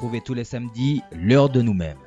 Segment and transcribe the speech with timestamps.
[0.00, 1.98] retrouver tous les samedis l'heure de nous-mêmes.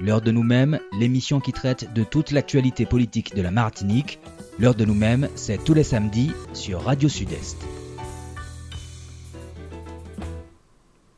[0.00, 4.20] L'heure de nous-mêmes, l'émission qui traite de toute l'actualité politique de la Martinique.
[4.58, 7.62] L'heure de nous-mêmes, c'est tous les samedis sur Radio Sud-Est.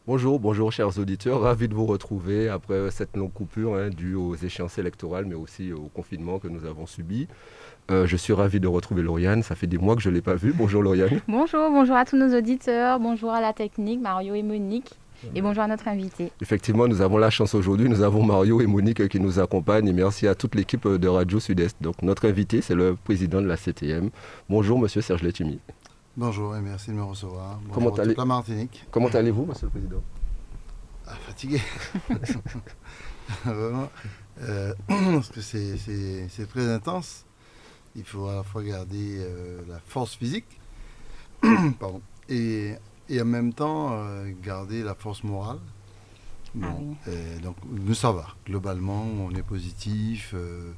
[0.08, 4.34] Bonjour, bonjour chers auditeurs, ravi de vous retrouver après cette longue coupure hein, due aux
[4.34, 7.28] échéances électorales mais aussi au confinement que nous avons subi.
[7.92, 10.20] Euh, je suis ravi de retrouver Lauriane, ça fait des mois que je ne l'ai
[10.20, 10.52] pas vue.
[10.52, 11.20] Bonjour Lauriane.
[11.28, 14.98] Bonjour, bonjour à tous nos auditeurs, bonjour à la technique, Mario et Monique.
[15.32, 16.32] Et bonjour à notre invité.
[16.40, 17.88] Effectivement, nous avons la chance aujourd'hui.
[17.88, 19.88] Nous avons Mario et Monique qui nous accompagnent.
[19.88, 21.76] Et merci à toute l'équipe de Radio Sud-Est.
[21.80, 24.10] Donc, notre invité, c'est le président de la CTM.
[24.48, 25.60] Bonjour, monsieur Serge Letumi.
[26.16, 27.58] Bonjour et merci de me recevoir.
[27.58, 28.14] Bonjour Comment allez...
[28.14, 28.84] la Martinique.
[28.90, 30.02] Comment allez-vous, monsieur le président?
[31.06, 31.60] Ah, Fatigué.
[33.44, 33.90] Vraiment.
[34.42, 37.24] Euh, parce que c'est très intense.
[37.96, 40.46] Il faut à la fois garder euh, la force physique
[41.78, 42.74] pardon, et
[43.08, 45.58] et en même temps euh, garder la force morale.
[46.62, 46.66] Ah
[47.42, 48.26] donc, nous, ça va.
[48.46, 50.32] Globalement, on est positif.
[50.34, 50.70] Euh,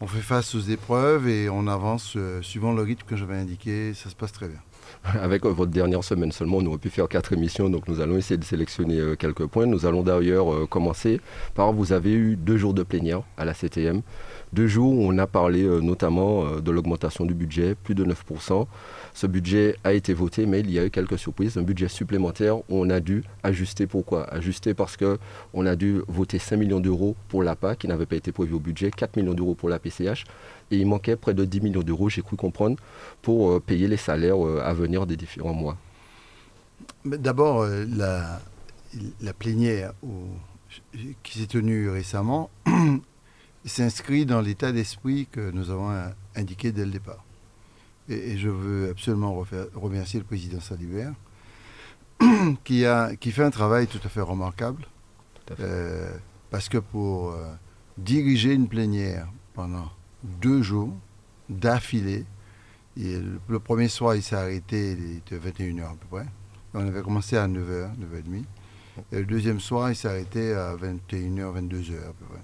[0.00, 3.94] on fait face aux épreuves et on avance euh, suivant le rythme que j'avais indiqué.
[3.94, 4.60] Ça se passe très bien.
[5.20, 8.36] Avec votre dernière semaine seulement, on aurait pu faire quatre émissions, donc nous allons essayer
[8.36, 9.66] de sélectionner quelques points.
[9.66, 11.20] Nous allons d'ailleurs commencer
[11.54, 14.02] par, vous avez eu deux jours de plénière à la CTM,
[14.52, 18.66] deux jours où on a parlé notamment de l'augmentation du budget, plus de 9%.
[19.14, 21.58] Ce budget a été voté, mais il y a eu quelques surprises.
[21.58, 23.86] Un budget supplémentaire où on a dû ajuster.
[23.86, 24.24] Pourquoi?
[24.32, 28.32] Ajuster parce qu'on a dû voter 5 millions d'euros pour l'APA qui n'avait pas été
[28.32, 30.24] prévu au budget, 4 millions d'euros pour la PCH.
[30.70, 32.76] Et il manquait près de 10 millions d'euros, j'ai cru comprendre,
[33.20, 35.76] pour euh, payer les salaires euh, à venir des différents mois.
[37.04, 38.40] D'abord, euh, la,
[39.20, 39.92] la, plénière
[41.22, 42.48] qui s'est tenue récemment
[43.66, 45.92] s'inscrit dans l'état d'esprit que nous avons
[46.34, 47.22] indiqué dès le départ.
[48.08, 51.12] Et, je veux absolument remercier le président Salibert,
[52.64, 54.84] qui, a, qui fait un travail tout à fait remarquable.
[55.60, 56.16] Euh,
[56.50, 57.52] parce que pour euh,
[57.98, 59.90] diriger une plénière pendant
[60.22, 60.94] deux jours
[61.48, 62.24] d'affilée,
[62.96, 66.26] le, premier soir, il s'est arrêté, il était 21h à peu près.
[66.74, 68.44] On avait commencé à 9h, 9h30.
[69.12, 72.42] Et le deuxième soir, il s'est arrêté à 21h, 22h à peu près.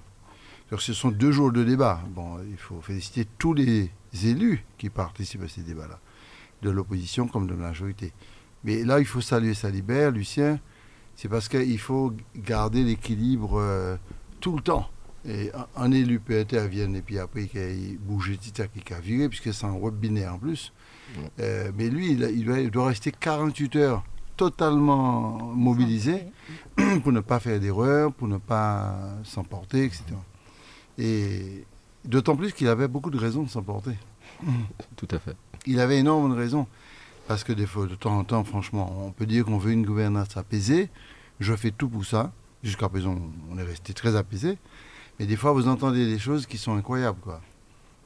[0.71, 2.01] Donc ce sont deux jours de débat.
[2.15, 3.91] Bon, il faut féliciter tous les
[4.25, 5.99] élus qui participent à ces débats-là,
[6.62, 8.12] de l'opposition comme de la majorité.
[8.65, 10.59] Mais là, il faut saluer Salibert, Lucien,
[11.17, 13.97] c'est parce qu'il faut garder l'équilibre euh,
[14.41, 14.89] tout le temps.
[15.29, 19.29] Et un, élu peut intervenir et puis après il bouge petit à qui a viré,
[19.29, 20.73] puisque c'est un web binaire en plus.
[21.41, 24.05] Euh, mais lui, il, doit, rester 48 heures
[24.37, 26.27] totalement mobilisé
[27.03, 30.05] pour ne pas faire d'erreur, pour ne pas s'emporter, etc.
[30.99, 31.65] Et
[32.05, 33.97] d'autant plus qu'il avait beaucoup de raisons de s'emporter.
[34.97, 35.37] Tout à fait.
[35.67, 36.67] Il avait énormément de raisons.
[37.29, 39.85] Parce que des fois, de temps en temps, franchement, on peut dire qu'on veut une
[39.85, 40.89] gouvernance apaisée.
[41.41, 42.33] Je fais tout pour ça.
[42.65, 43.17] Jusqu'à présent,
[43.51, 44.59] on est resté très apaisé.
[45.19, 47.41] Mais des fois, vous entendez des choses qui sont incroyables, quoi.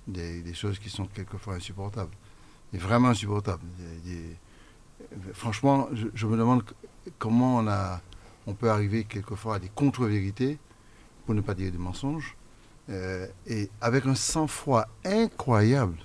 [0.09, 2.11] Des, choses qui sont quelquefois insupportables.
[2.75, 3.63] Et vraiment insupportables.
[5.35, 6.65] Franchement, je, me demande
[7.19, 8.01] comment on, a,
[8.47, 10.59] on peut arriver quelquefois à des contre-vérités,
[11.25, 12.37] pour ne pas dire des mensonges,
[12.93, 15.97] euh, et avec un sang-froid incroyable.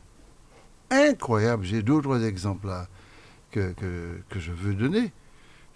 [0.90, 1.66] Incroyable.
[1.66, 2.88] J'ai trois exemples là
[3.52, 3.74] que,
[4.30, 5.12] que, je veux donner.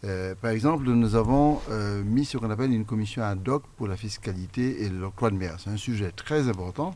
[0.04, 3.88] Euh, par exemple, nous avons euh, mis ce qu'on appelle une commission ad hoc pour
[3.88, 5.56] la fiscalité et l'octroi de mer.
[5.60, 6.96] C'est un sujet très important.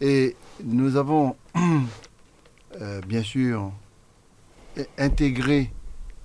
[0.00, 1.36] Et nous avons,
[3.06, 3.72] bien sûr,
[4.96, 5.72] intégré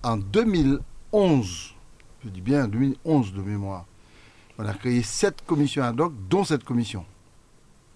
[0.04, 1.76] en 2011,
[2.24, 3.86] je dis bien 2011 de mémoire,
[4.58, 7.06] on a créé sept commissions ad hoc, dont cette commission.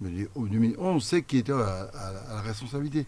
[0.02, 1.90] Mais au 2011, on sait qui était à,
[2.30, 3.06] la responsabilité.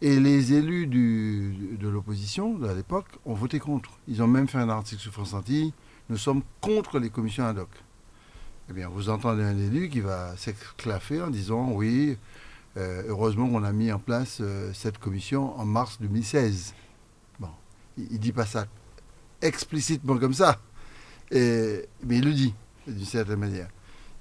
[0.00, 3.90] Et les élus de l'opposition à l'époque ont voté contre.
[4.08, 5.72] Ils ont même fait un article sur France Antilles.
[6.08, 7.70] Nous sommes contre les commissions ad hoc.
[8.70, 12.16] Eh bien, vous entendez un élu qui va s'exclaffer en disant oui,
[12.76, 16.74] euh, heureusement qu'on a mis en place euh, cette commission en mars 2016.
[17.40, 17.50] Bon,
[17.96, 18.66] il ne dit pas ça
[19.42, 20.58] explicitement comme ça,
[21.30, 22.54] mais il le dit
[22.86, 23.68] d'une certaine manière.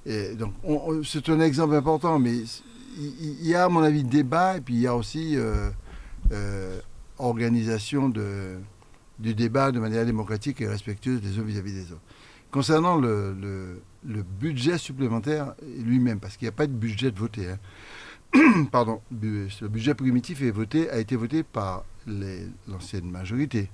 [0.05, 0.53] Et donc,
[1.05, 2.43] c'est un exemple important, mais
[2.97, 5.69] il y a, à mon avis, débat, et puis il y a aussi euh,
[6.31, 6.79] euh,
[7.17, 12.01] organisation du débat de manière démocratique et respectueuse des uns vis-à-vis des autres.
[12.51, 13.81] Concernant le,
[14.39, 17.59] budget supplémentaire lui-même, parce qu'il n'y a pas de budget de voté, hein.
[18.71, 21.85] pardon, le budget primitif a été voté par
[22.67, 23.69] l'ancienne majorité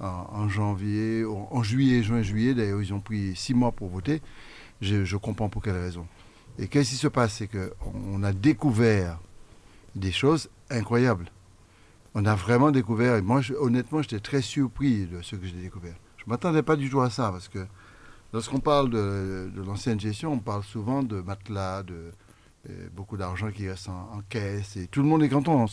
[0.00, 2.54] en, janvier, en juillet, juin, juillet.
[2.54, 4.22] D'ailleurs, ils ont pris six mois pour voter.
[4.80, 6.06] Je, comprends pour quelle raison.
[6.58, 7.34] Et qu'est-ce qui se passe?
[7.34, 9.18] C'est qu'on a découvert
[9.94, 11.30] des choses incroyables.
[12.14, 15.94] On a vraiment découvert, et moi, honnêtement, j'étais très surpris de ce que j'ai découvert.
[16.16, 17.66] Je ne m'attendais pas du tout à ça, parce que
[18.32, 22.12] Lorsqu'on parle de, de l'ancienne gestion, on parle souvent de matelas, de
[22.94, 25.64] beaucoup d'argent qui reste en, en caisse, et tout le monde est content.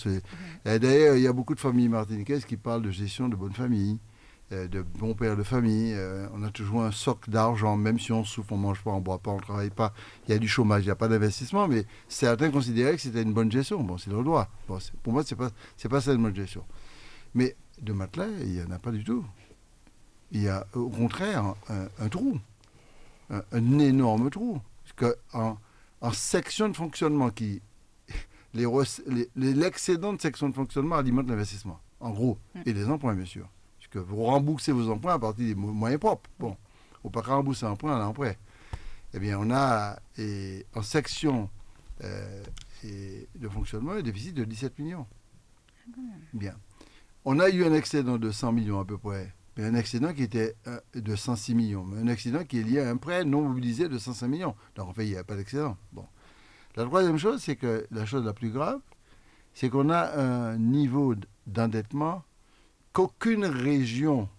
[0.65, 3.51] et D'ailleurs, il y a beaucoup de familles martiniquaises qui parlent de gestion de bonne
[3.51, 3.97] famille,
[4.51, 5.93] de bons pères de famille.
[5.93, 9.01] Euh, on a toujours un socle d'argent, même si on souffre, on mange pas, on
[9.01, 9.93] boit pas, on travaille pas.
[10.27, 13.21] Il y a du chômage, il n'y a pas d'investissement, mais certains considéraient que c'était
[13.23, 13.81] une bonne gestion.
[13.83, 14.47] Bon, c'est leur droit.
[14.67, 16.63] Bon, pour moi, c'est pas, c'est pas ça une bonne gestion.
[17.33, 19.25] Mais de matelas, il n'y en a pas du tout.
[20.31, 21.53] Il y a au contraire
[21.99, 22.39] un, trou,
[23.29, 24.61] un, un énorme trou.
[24.83, 25.57] Parce que en,
[26.01, 27.61] en section de fonctionnement, qui
[28.53, 28.65] les
[29.35, 32.59] l'excédent de section de fonctionnement alimente l'investissement, en gros, Mm.
[32.65, 33.47] et les emprunts, bien sûr.
[33.99, 36.29] Vous remboursez vos emprunts à partir des mo- moyens propres.
[36.39, 36.55] Bon,
[37.03, 38.33] on peut pas rembourser un emprunt à l'emprunt.
[39.13, 39.97] Eh bien, on a
[40.75, 41.49] en section
[42.03, 42.43] euh,
[42.83, 45.07] de fonctionnement un déficit de 17 millions.
[46.33, 46.55] Bien.
[47.23, 50.23] On a eu un excédent de 100 millions à peu près, mais un excédent qui
[50.23, 53.41] était euh, de 106 millions, mais un excédent qui est lié à un prêt non
[53.47, 54.55] mobilisé de 105 millions.
[54.75, 55.77] Donc en fait, il n'y a pas d'excédent.
[55.93, 56.05] Bon.
[56.75, 58.79] La troisième chose, c'est que la chose la plus grave,
[59.53, 61.15] c'est qu'on a un niveau
[61.47, 62.23] d'endettement
[62.95, 64.29] qu'aucune région,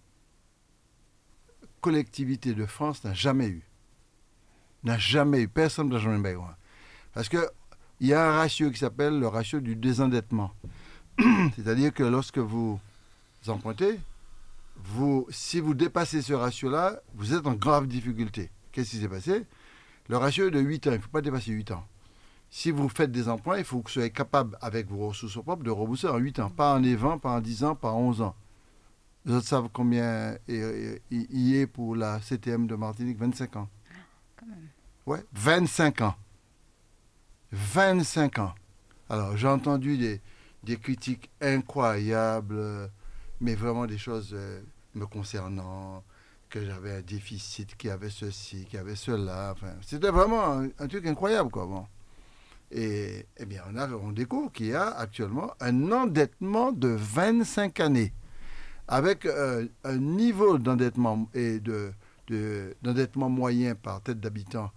[1.83, 3.63] collectivité de France n'a jamais eu.
[4.83, 5.49] N'a jamais eu.
[5.49, 6.39] Personne n'a jamais eu.
[7.13, 7.47] Parce qu'il
[8.01, 10.53] y a un ratio qui s'appelle le ratio du désendettement.
[11.55, 12.81] C'est-à-dire que lorsque vous
[13.47, 14.01] empruntez,
[14.77, 18.51] vous, si vous dépassez ce ratio-là, vous êtes en grave difficulté.
[18.73, 19.45] Qu'est-ce qui s'est passé?
[20.09, 21.87] Le ratio est de 8 ans, il ne faut pas dépasser 8 ans.
[22.49, 25.63] Si vous faites des emprunts, il faut que vous soyez capable, avec vos ressources propres,
[25.63, 26.49] de rembourser en 8 ans.
[26.49, 28.35] Pas en 20, pas en 10 ans, pas en 11 ans.
[29.27, 33.69] Les autres savent combien il y est pour la CTM de Martinique 25 ans.
[34.37, 34.69] Quand même.
[35.05, 36.15] Ouais, 25 ans.
[37.51, 38.55] 25 ans.
[39.09, 40.21] Alors, j'ai entendu des,
[40.63, 42.91] des critiques incroyables,
[43.41, 44.63] mais vraiment des choses euh,
[44.95, 46.05] me concernant,
[46.49, 49.53] que j'avais un déficit, qu'il y avait ceci, qu'il y avait cela.
[49.53, 51.67] Enfin, c'était vraiment un, un truc incroyable, quoi.
[51.67, 51.87] Bon.
[52.71, 57.81] Et eh bien, on, a, on découvre qu'il y a actuellement un endettement de 25
[57.81, 58.13] années,
[58.89, 61.93] avec euh, un niveau d'endettement et de,
[62.29, 64.71] de- d'endettement moyen par tête d'habitant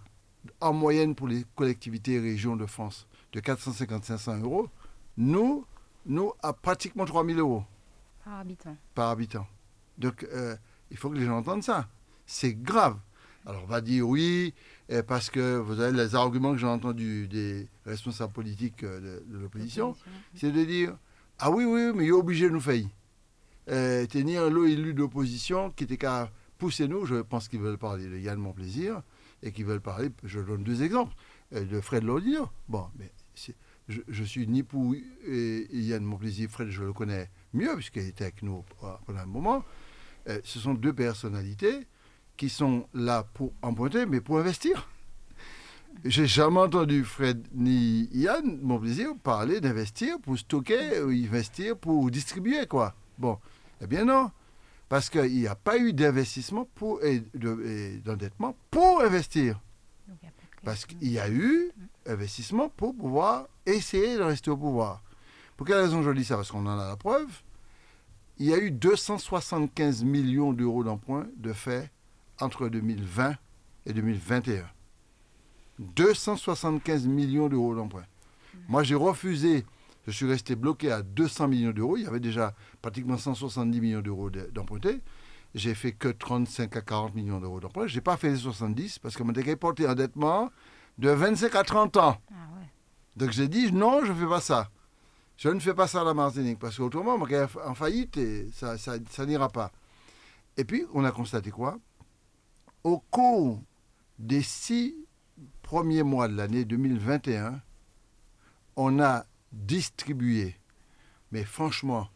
[0.60, 4.68] en moyenne pour les collectivités et régions de France de 450-500 euros,
[5.16, 5.64] nous,
[6.06, 7.62] nous, à pratiquement 3000 euros
[8.24, 8.76] Par habitant.
[8.94, 9.46] par habitant.
[9.98, 10.56] Donc, euh,
[10.90, 11.88] il faut que les gens entendent ça.
[12.26, 12.96] C'est grave.
[13.46, 14.54] Alors, on va dire oui,
[14.90, 19.38] euh, parce que vous avez les arguments que j'ai entendus des responsables politiques de, de
[19.38, 19.94] l'opposition,
[20.34, 20.96] c'est de dire
[21.38, 22.82] Ah oui, oui, mais il est obligé de nous faire.
[23.70, 28.06] Euh, tenir lot élu d'opposition qui était qu'à pousser nous, je pense qu'ils veulent parler
[28.08, 29.02] de Yann Monplaisir,
[29.42, 31.14] et qu'ils veulent parler, je donne deux exemples,
[31.54, 32.48] euh, de Fred Laudino.
[32.68, 33.10] Bon, mais
[33.88, 34.94] je, je suis ni pour
[35.28, 39.26] euh, Yann Monplaisir, Fred, je le connais mieux, puisqu'il était avec nous euh, pendant un
[39.26, 39.64] moment.
[40.28, 41.86] Euh, ce sont deux personnalités
[42.36, 44.88] qui sont là pour emprunter, mais pour investir.
[46.04, 52.10] J'ai jamais entendu Fred ni Yann, mon plaisir, parler d'investir pour stocker, ou investir pour
[52.10, 52.94] distribuer, quoi.
[53.18, 53.38] Bon,
[53.80, 54.30] eh bien non,
[54.88, 59.60] parce qu'il n'y a pas eu d'investissement pour, et de- et d'endettement pour investir.
[60.08, 60.30] Donc, il
[60.64, 61.70] Parce qu'il y a eu
[62.06, 65.02] investissement pour pouvoir essayer de rester au pouvoir.
[65.56, 66.36] Pour quelle raison je dis ça?
[66.36, 67.28] Parce qu'on en a la preuve.
[68.38, 71.90] Il y a eu 275 millions d'euros d'emprunts de fait
[72.40, 73.36] entre 2020
[73.86, 74.64] et 2021.
[75.78, 78.06] 275 millions d'euros d'emprunts.
[78.68, 79.64] Moi, j'ai refusé,
[80.06, 81.96] je suis resté bloqué à 200 millions d'euros.
[81.96, 85.00] Il y avait déjà pratiquement 170 millions d'euros de- d'empruntés.
[85.54, 87.86] J'ai fait que 35 à 40 millions d'euros d'emprunts.
[87.86, 90.50] Je n'ai pas fait les 70 parce que mon décret porté endettement
[90.98, 92.16] de 25 à 30 ans.
[92.30, 92.66] Ah ouais.
[93.16, 94.70] Donc j'ai dit non, je ne fais pas ça.
[95.36, 98.48] Je ne fais pas ça à la Martinique parce qu'autrement, on va en faillite et
[98.52, 99.72] ça, ça, ça n'ira pas.
[100.56, 101.78] Et puis, on a constaté quoi?
[102.84, 103.60] Au cours
[104.18, 104.94] des six
[105.62, 107.60] premiers mois de l'année 2021,
[108.76, 110.56] on a distribué,
[111.32, 112.08] mais franchement,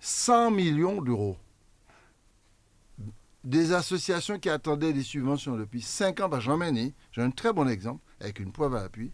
[0.00, 1.36] 100 millions d'euros.
[3.44, 7.52] Des associations qui attendaient des subventions depuis 5 ans par Jean Méné, j'ai un très
[7.52, 9.12] bon exemple, avec une preuve à l'appui.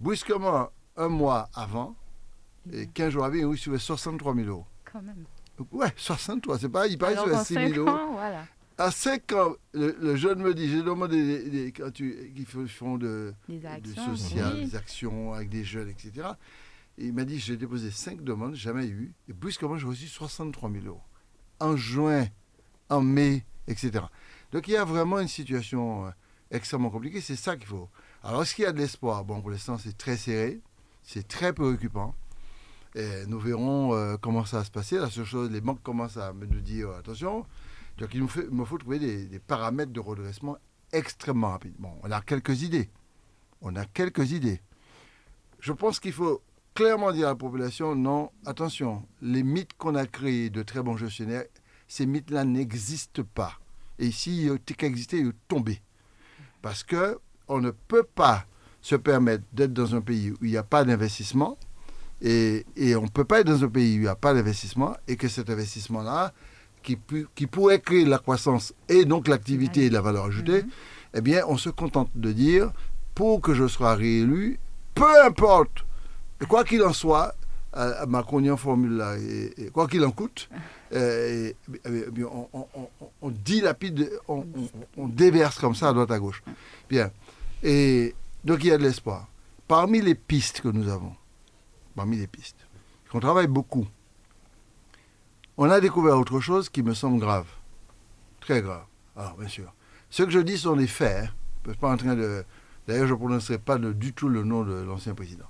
[0.00, 1.96] Brusquement, un mois avant,
[2.72, 4.66] et 15 jours avant, ils recevaient 63 000 euros.
[4.92, 5.24] Quand même.
[5.72, 7.88] Ouais, 63, c'est pas, il paraît sur qu'en 6 000 cinq euros.
[7.88, 8.44] ans, voilà.
[8.78, 13.34] À 5 ans, le, le jeune me dit, j'ai demandé quand tu, qui font- de,
[13.48, 14.14] Des actions.
[14.16, 14.66] social, oui.
[14.66, 16.28] des actions avec des jeunes, etc.
[16.98, 19.12] Il m'a dit, j'ai déposé 5 demandes, jamais eu.
[19.28, 21.02] Et brusquement, j'ai reçu 63 000 euros.
[21.60, 22.26] En juin,
[22.88, 24.04] en mai, etc.
[24.52, 26.10] Donc il y a vraiment une situation euh,
[26.50, 27.20] extrêmement compliquée.
[27.20, 27.88] C'est ça qu'il faut.
[28.22, 29.24] Alors, est-ce qu'il y a de l'espoir?
[29.24, 30.60] Bon, pour l'instant, c'est très serré.
[31.02, 32.14] C'est très préoccupant.
[32.94, 34.98] Et nous verrons euh, comment ça va se passer.
[34.98, 37.44] La seule chose, les banques commencent à me nous dire attention,
[37.98, 40.56] Donc il faut trouver des, des paramètres de redressement
[40.92, 41.74] extrêmement rapides.
[41.78, 42.90] Bon, on a quelques idées.
[43.60, 44.60] On a quelques idées.
[45.60, 46.42] Je pense qu'il faut
[46.76, 50.96] clairement dire à la population, non, attention, les mythes qu'on a créés de très bons
[50.96, 51.44] gestionnaires,
[51.88, 53.54] ces mythes-là n'existent pas.
[53.98, 55.80] Et si euh, qu'à exister, ils tombés.
[56.60, 57.18] Parce que
[57.48, 58.44] on ne peut pas
[58.82, 61.56] se permettre d'être dans un pays où il n'y a pas d'investissement,
[62.20, 64.34] et, et on ne peut pas être dans un pays où il n'y a pas
[64.34, 66.34] d'investissement, et que cet investissement-là,
[66.82, 70.62] qui, pu- qui pourrait créer de la croissance et donc l'activité et la valeur ajoutée,
[71.14, 72.70] eh bien, on se contente de dire,
[73.14, 74.58] pour que je sois réélu,
[74.94, 75.84] peu importe,
[76.44, 77.34] quoi qu'il en soit,
[77.76, 80.48] euh, Macronien formule là, et, et quoi qu'il en coûte,
[80.92, 82.88] euh, et- eh bien, on, on, on-
[83.22, 84.44] on dilapide, on,
[85.08, 86.42] déverse comme ça à droite à gauche.
[86.88, 87.10] Bien.
[87.62, 88.14] Et
[88.44, 89.28] donc il y a de l'espoir.
[89.68, 91.12] Parmi les pistes que nous avons,
[91.94, 92.66] parmi les pistes,
[93.10, 93.86] qu'on travaille beaucoup,
[95.56, 97.46] on a découvert autre chose qui me semble grave.
[98.40, 98.84] Très grave.
[99.16, 99.72] Alors, bien sûr.
[100.10, 101.24] Ce que je dis sont des faits.
[101.24, 101.30] hein.
[101.64, 102.44] Je ne suis pas en train de.
[102.86, 105.46] D'ailleurs, je ne prononcerai pas de- du tout le nom de l'ancien président.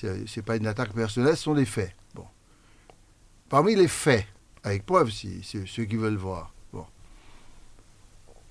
[0.00, 1.94] Ce n'est pas une attaque personnelle, ce sont des faits.
[2.14, 2.24] Bon.
[3.48, 4.26] Parmi les faits,
[4.62, 6.54] avec preuve, si, ceux qui veulent voir.
[6.72, 6.86] Bon.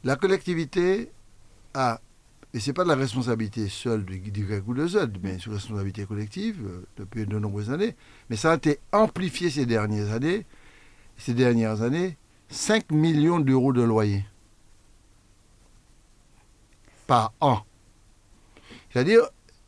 [0.03, 1.11] La collectivité
[1.73, 2.01] a,
[2.53, 5.45] et ce n'est pas de la responsabilité seule du, du ou de Z, mais c'est
[5.47, 7.95] une responsabilité collective euh, depuis de nombreuses années,
[8.29, 10.45] mais ça a été amplifié ces dernières années,
[11.17, 12.17] ces dernières années,
[12.49, 14.25] 5 millions d'euros de loyer
[17.05, 17.61] par an.
[18.91, 19.21] C'est-à-dire,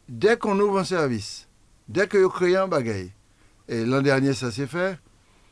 [0.09, 1.47] dès qu'on ouvre un service,
[1.89, 3.11] dès que vous créez un bagaille,
[3.67, 4.97] et l'an dernier ça s'est fait,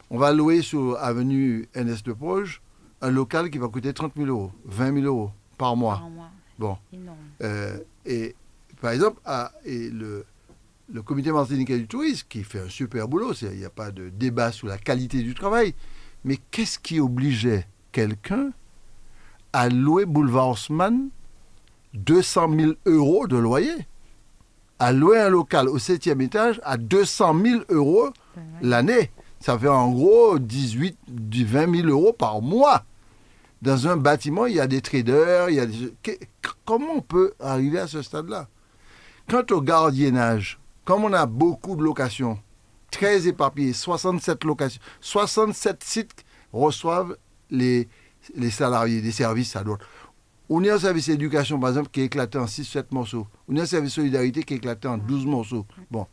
[0.10, 2.62] on va louer sur avenue NS de Proche
[3.02, 5.98] un local qui va coûter 30 000 euros, 20 000 euros par mois.
[6.00, 6.30] Par mois.
[6.58, 6.78] Bon.
[7.42, 8.36] Euh, et
[8.82, 10.26] par exemple, à- et le,
[10.92, 14.10] le comité martiniquais du tourisme, qui fait un super boulot, il n'y a pas de
[14.10, 15.74] débat sur la qualité du travail,
[16.26, 18.52] mais qu'est-ce qui obligeait quelqu'un
[19.54, 21.10] à louer Boulevard Haussmann
[21.94, 23.72] 200 000 euros de loyer?
[24.80, 28.10] À louer un local au septième étage à 200 000 euros
[28.62, 29.12] l'année.
[29.42, 32.84] Ça fait en gros 18, 20 000 euros par mois.
[33.62, 35.94] Dans un bâtiment, il y a des traders, il y a des...
[36.66, 38.48] Comment on peut arriver à ce stade-là?
[39.30, 42.40] Quant au gardiennage, comme on a beaucoup de locations,
[42.90, 47.18] très éparpillées, 67 locations, 67 sites reçoivent
[47.52, 47.88] les,
[48.36, 49.86] les salariés des services à d'autres.
[50.50, 53.28] On a un service éducation, par exemple, qui est éclaté en 6-7 morceaux.
[53.48, 55.66] On a un service solidarité qui est éclaté en 12 morceaux.
[55.92, 56.08] Bon.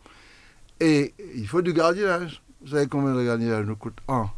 [0.79, 2.43] Et il faut du gardiennage.
[2.61, 4.29] Vous savez combien le gardiennage nous coûte Un.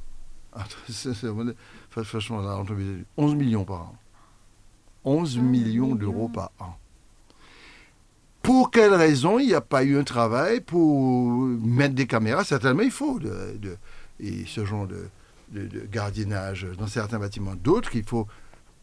[0.52, 0.64] Ah,
[1.90, 2.74] Franchement, là, entre
[3.16, 3.96] 11 millions par an.
[5.04, 6.76] 11 millions d'euros par an.
[8.42, 12.44] Pour quelle raison il n'y a pas eu un travail pour mettre des caméras?
[12.44, 13.76] Certainement, il faut de, de-
[14.20, 15.08] et ce genre de,
[15.50, 17.54] de- de gardiennage dans certains bâtiments.
[17.56, 18.26] D'autres, il faut,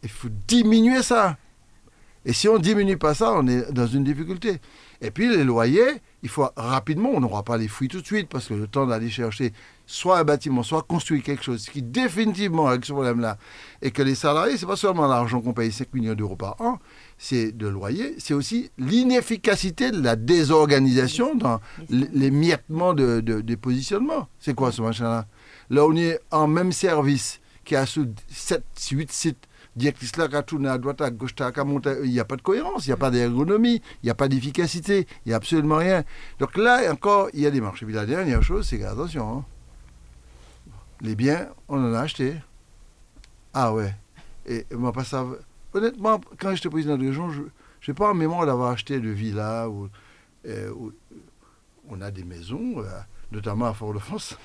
[0.06, 1.38] il faut diminuer ça.
[2.28, 4.58] Et si on ne diminue pas ça, on est dans une difficulté.
[5.02, 8.30] Et puis les loyers, il faut rapidement, on n'aura pas les fruits tout de suite,
[8.30, 9.54] parce que le temps d'aller chercher
[9.86, 13.38] soit un bâtiment, soit construire quelque chose qui définitivement avec ce problème-là,
[13.84, 16.80] et que les salariés, c'est pas seulement l'argent qu'on paye 5 millions d'euros par an,
[17.20, 21.60] c'est de loyer, c'est aussi l'inefficacité de la désorganisation dans
[22.32, 24.28] miettements de, de- des positionnements.
[24.40, 25.28] C'est quoi ce machin-là?
[25.70, 30.36] Là, on est en même service qui a sous 7, 8 sites directrice là, qui
[30.36, 31.92] a tourné à droite, à gauche, a monté.
[32.04, 34.28] Il n'y a pas de cohérence, il n'y a pas d'ergonomie, il n'y a pas
[34.28, 36.04] d'efficacité, il n'y a absolument rien.
[36.40, 37.84] Donc là, encore, il y a des marches.
[37.84, 39.46] Et puis la dernière chose, c'est attention, hein,
[41.02, 42.36] les biens, on en a acheté.
[43.54, 43.94] Ah ouais.
[44.46, 45.26] Et moi, pas ça.
[45.74, 47.42] Honnêtement, quand j'étais président de région, je
[47.88, 49.90] n'ai pas en mémoire d'avoir acheté de villa où,
[50.46, 50.94] euh, où
[51.90, 53.00] on a des maisons, euh,
[53.32, 54.38] notamment à Fort-de-France,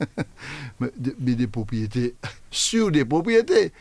[0.80, 2.14] mais des propriétés
[2.50, 3.72] sur des propriétés.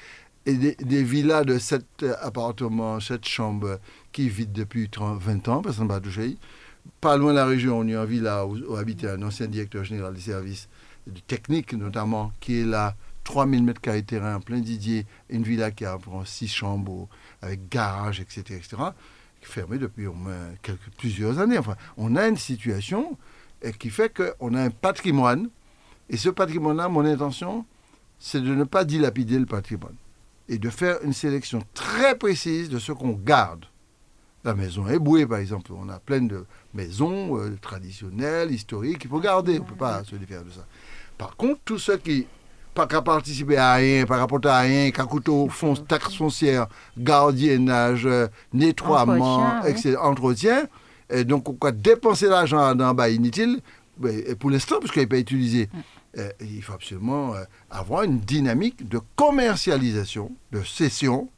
[0.47, 3.79] Et des, villas de 7 appartements, 7 chambres
[4.11, 6.37] qui vivent depuis 30, 20 ans, personne ne va toucher.
[7.01, 9.47] Pas loin de la région, on y a une villa où, où habitait un ancien
[9.47, 10.69] directeur général des services
[11.07, 15.71] de techniques, notamment, qui est là, 3000 mètres carrés de terrain, plein Didier, une villa
[15.71, 17.09] qui a environ 6 chambres,
[17.41, 18.77] avec garage, etc., etc.,
[19.41, 21.57] fermée depuis au moins quelques, plusieurs années.
[21.57, 23.17] Enfin, on a une situation
[23.63, 25.49] euh, qui fait qu'on a un patrimoine,
[26.09, 27.65] et ce patrimoine-là, mon intention,
[28.19, 29.95] c'est de ne pas dilapider le patrimoine
[30.49, 33.65] et de faire une sélection très précise de ce qu'on garde.
[34.43, 39.19] La maison Éboué, par exemple, on a plein de maisons euh, traditionnelles, historiques, qu'il faut
[39.19, 40.65] garder, on ne peut pas se défaire de ça.
[41.17, 42.27] Par contre, tous ceux qui
[42.75, 46.67] pas qu'à participer à rien, pas rapporter à rien, qu'à coûter au fond, taxe foncière,
[46.97, 50.67] gardiennage, euh, nettoiement, Entretien, entretien,
[51.09, 53.61] et donc on va dépenser l'argent dans un bail inutile,
[54.05, 55.69] et pour l'instant, parce qu'il n'est pas utilisé.
[56.17, 61.29] Euh, il faut absolument euh, avoir une dynamique de commercialisation, de cession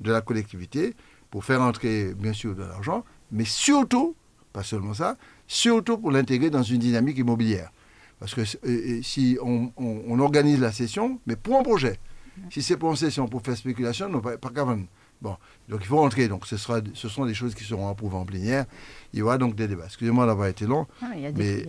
[0.00, 0.94] de la collectivité
[1.30, 4.14] pour faire entrer, bien sûr, de l'argent, mais surtout,
[4.52, 7.70] pas seulement ça, surtout pour l'intégrer dans une dynamique immobilière.
[8.18, 11.98] Parce que euh, si on, organise la cession, mais pour un projet,
[12.50, 14.50] si c'est pour une session pour faire spéculation, non, pas, pas
[15.22, 15.36] Bon,
[15.68, 16.28] donc il faut rentrer.
[16.28, 18.64] Donc ce, sera, ce sont des choses qui seront approuvées en plénière.
[19.12, 19.84] Il y aura donc des débats.
[19.84, 20.86] Excusez-moi d'avoir été long,
[21.36, 21.64] mais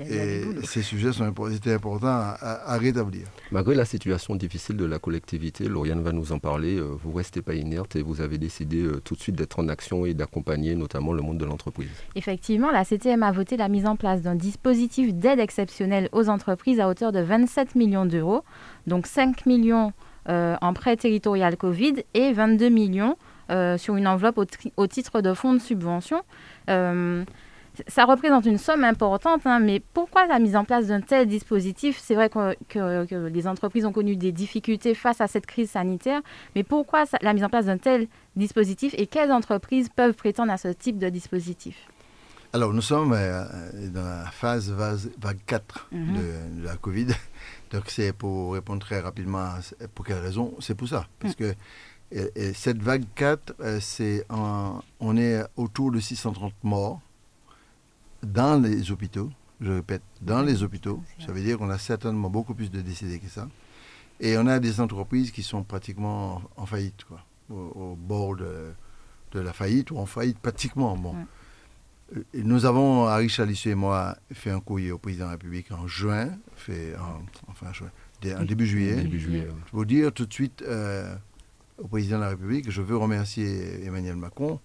[0.63, 3.27] ces sujets sont étaient importants à, rétablir.
[3.51, 7.17] Malgré la situation difficile de la collectivité, Lauriane va nous en parler, euh, vous ne
[7.17, 10.13] restez pas inerte et vous avez décidé euh, tout de suite d'être en action et
[10.13, 11.89] d'accompagner notamment le monde de l'entreprise.
[12.15, 16.79] Effectivement, la CTM a voté la mise en place d'un dispositif d'aide exceptionnelle aux entreprises
[16.79, 18.43] à hauteur de 27 millions d'euros,
[18.87, 19.93] donc 5 millions
[20.29, 23.17] euh, en prêt territorial Covid et 22 millions
[23.51, 24.37] euh, sur une enveloppe
[24.77, 26.23] au, titre de fonds de subvention.
[26.69, 27.25] Euh,
[27.87, 31.99] ça représente une somme importante, hein, mais pourquoi la mise en place d'un tel dispositif?
[32.01, 36.21] C'est vrai que, les entreprises ont connu des difficultés face à cette crise sanitaire,
[36.55, 40.57] mais pourquoi la mise en place d'un tel dispositif et quelles entreprises peuvent prétendre à
[40.57, 41.87] ce type de dispositif?
[42.53, 43.45] Alors, nous sommes euh,
[43.93, 46.17] dans la phase vague 4 mhm.
[46.17, 47.07] de, la Covid.
[47.71, 49.47] Donc, c'est pour répondre très rapidement
[49.95, 50.53] pour quelle raison?
[50.59, 51.07] C'est pour ça.
[51.19, 51.37] Parce mm.
[51.37, 51.53] que
[52.11, 57.01] et, cette vague 4, euh, c'est on est autour de 630 morts
[58.23, 59.29] dans les hôpitaux.
[59.61, 61.03] Je répète, dans les hôpitaux.
[61.23, 63.47] Ça veut dire qu'on a certainement beaucoup plus de décédés que ça.
[64.19, 68.73] Et on a des entreprises qui sont pratiquement en, faillite, quoi, au, bord de,
[69.33, 70.97] la faillite ou en faillite pratiquement.
[70.97, 71.15] Bon.
[72.15, 75.71] Euh, nous avons, Harry Chalice et moi, fait un courrier au président de la République
[75.71, 77.89] en juin, fait en, enfin, juin,
[78.37, 78.95] en début juillet.
[78.95, 79.47] Début juillet
[79.85, 81.15] dire tout de suite, euh,
[81.81, 82.69] au président de la République.
[82.69, 84.59] Je veux remercier Emmanuel Macron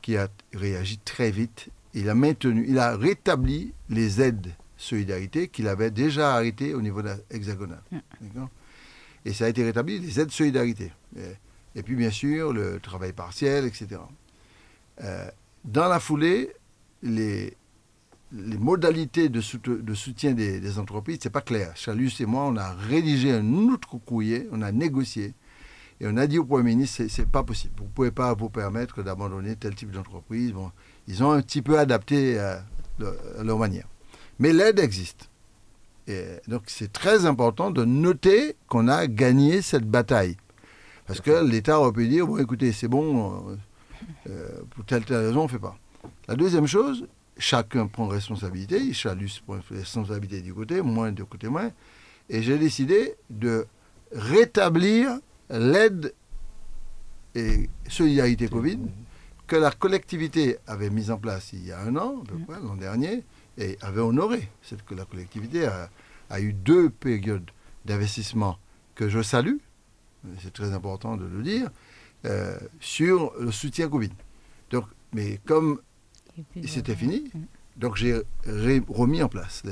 [0.00, 1.68] qui a réagi très vite.
[1.94, 7.02] Il a maintenu, il a rétabli les aides solidarité qu'il avait déjà arrêtées au niveau
[7.02, 7.82] de hexagonal.
[7.90, 8.44] Mm.
[9.24, 10.90] Et ça a été rétabli, les aides solidarité.
[11.76, 14.00] Et, puis bien sûr, le travail partiel, etc.
[15.02, 15.30] Euh,
[15.64, 16.50] dans la foulée,
[17.02, 17.56] les,
[18.32, 21.72] les modalités de, de soutien des, des entreprises, c'est pas clair.
[21.76, 25.34] Chalus et moi, on a rédigé un autre courrier, on a négocié
[26.02, 27.74] et on a dit au Premier ministre, c'est pas possible.
[27.78, 30.50] Vous ne pouvez pas vous permettre d'abandonner tel type d'entreprise.
[30.50, 30.72] Bon,
[31.06, 32.64] ils ont un petit peu adapté à,
[33.40, 33.86] leur manière.
[34.40, 35.30] Mais l'aide existe.
[36.08, 40.36] Et donc c'est très important de noter qu'on a gagné cette bataille.
[41.06, 43.56] Parce que l'État aurait pu dire, bon écoutez, c'est bon, euh,
[44.28, 45.76] euh, pour telle telle raison, on ne fait pas.
[46.26, 47.06] La deuxième chose,
[47.38, 51.70] chacun prend responsabilité, Chalus prend responsabilité du côté, moins du côté moins,
[52.28, 53.66] et j'ai décidé de
[54.10, 55.20] rétablir
[55.52, 56.14] l'aide
[57.34, 58.80] et solidarité Covid
[59.46, 63.22] que la collectivité avait mise en place il y a un an, l'an dernier,
[63.58, 64.48] et avait honoré.
[64.62, 67.50] C'est que la collectivité a, eu deux périodes
[67.84, 68.58] d'investissement
[68.94, 69.56] que je salue,
[70.40, 71.70] c'est très important de le dire,
[72.24, 74.10] euh, sur le soutien Covid.
[74.70, 75.82] Donc, mais comme
[76.66, 77.30] c'était fini,
[77.76, 78.22] donc j'ai
[78.88, 79.62] remis en place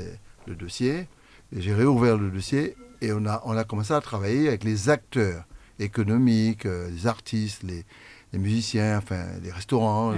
[0.45, 1.07] le dossier,
[1.51, 5.45] j'ai réouvert le dossier et on a, on a commencé à travailler avec les acteurs
[5.83, 7.83] économiques, euh, les artistes, les,
[8.37, 10.13] musiciens, enfin, les restaurants,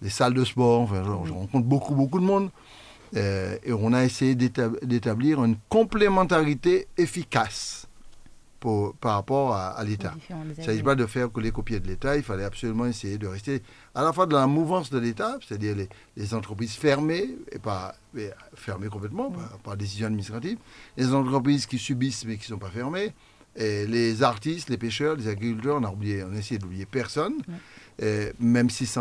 [0.00, 0.80] les, salles de sport.
[0.80, 2.50] Enfin, je, rencontre beaucoup, beaucoup de monde.
[3.14, 7.86] Euh, et on a essayé d'établir une complémentarité efficace
[8.58, 10.14] pour, par rapport à, l'État.
[10.30, 13.18] Il ne s'agit pas de faire que les copier de l'État, il fallait absolument essayer
[13.18, 13.60] de rester
[13.94, 15.76] à la fois dans la mouvance de l'État, c'est-à-dire
[16.16, 17.94] les, entreprises fermées, et pas
[18.54, 20.58] fermées complètement par, par, décision administrative,
[20.96, 23.12] les entreprises qui subissent mais qui ne sont pas fermées,
[23.56, 27.34] et les artistes, les pêcheurs, les agriculteurs, on a, oublié, on a essayé d'oublier personne,
[28.40, 29.00] même si c'est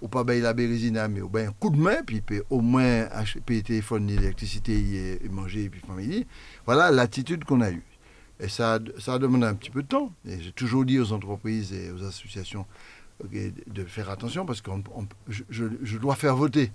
[0.00, 3.08] ou pas la bérésina, mais au un coup de main, puis il peut au moins
[3.44, 6.26] payer téléphone, l'électricité, et manger, et puis famille.
[6.66, 7.82] Voilà l'attitude qu'on a eue.
[8.40, 10.12] Et ça, ça a demandé un petit peu de temps.
[10.24, 12.66] Et j'ai toujours dit aux entreprises et aux associations
[13.24, 14.70] de faire attention parce que
[15.28, 16.70] je, dois faire voter.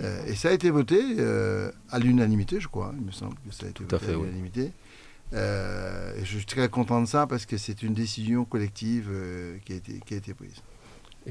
[0.00, 2.92] Euh, et ça a été voté euh, à l'unanimité, je crois.
[2.98, 4.72] Il me semble que ça a été voté à l'unanimité.
[5.32, 9.72] Euh, je suis très content de ça parce que c'est une décision collective euh, qui,
[9.72, 10.56] a été, qui a été prise.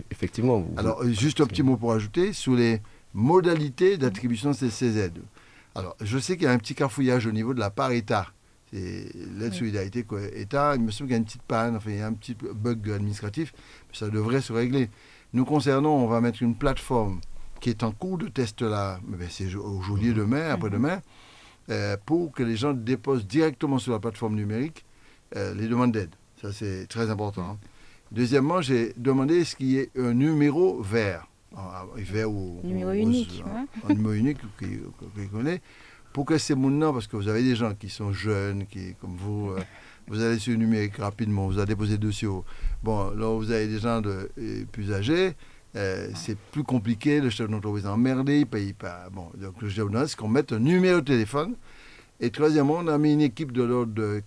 [0.09, 0.65] Effectivement.
[0.77, 2.81] Alors, juste un petit mot pour ajouter sur les
[3.13, 5.19] modalités d'attribution de ces aides.
[5.75, 8.27] Alors, je sais qu'il y a un petit carfouillage au niveau de la part État.
[8.71, 10.75] C'est l'aide solidarité État.
[10.75, 12.35] Il me semble qu'il y a une petite panne, enfin, il y a un petit
[12.35, 13.53] bug administratif,
[13.89, 14.89] mais ça devrait se régler.
[15.33, 17.19] Nous concernons, on va mettre une plateforme
[17.59, 20.15] qui est en cours de test là, c'est aujourd'hui, mhm.
[20.15, 21.01] demain, après-demain,
[21.69, 24.85] euh, pour que les gens déposent directement sur la plateforme numérique
[25.35, 26.13] euh, les demandes d'aide.
[26.41, 27.51] Ça, c'est très important.
[27.51, 27.57] Hein.
[28.11, 31.27] Deuxièmement, j'ai demandé ce qu'il y ait un numéro vert.
[31.95, 33.43] Vert ou, numéro unique.
[33.87, 35.61] Un, numéro unique qu'on connaît.
[36.13, 39.15] pour que ces gens, parce que vous avez des gens qui sont jeunes, qui, comme
[39.15, 39.61] vous, euh,
[40.07, 42.27] vous allez sur le numérique rapidement, vous allez déposer le dossier.
[42.83, 44.29] Bon, là, vous avez des gens de,
[44.71, 45.33] plus âgés,
[45.73, 49.09] c'est plus compliqué, le chef d'entreprise est emmerdé, il paye pas.
[49.11, 51.55] Bon, donc le chef c'est qu'on mette un numéro de téléphone?
[52.19, 54.21] Et troisièmement, on a mis une équipe de l'ordre de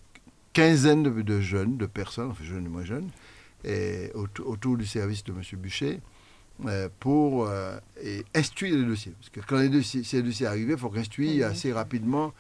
[0.55, 3.11] quinzaine de, jeunes, de personnes, enfin jeunes et moins jeunes,
[3.65, 5.41] et autour, du service de M.
[5.61, 6.01] Bûcher,
[6.67, 7.77] euh, pour euh,
[8.35, 9.13] instruire les dossiers.
[9.13, 12.33] Parce que quand les dossiers, ces dossiers arrivent, il faut instruire assez rapidement.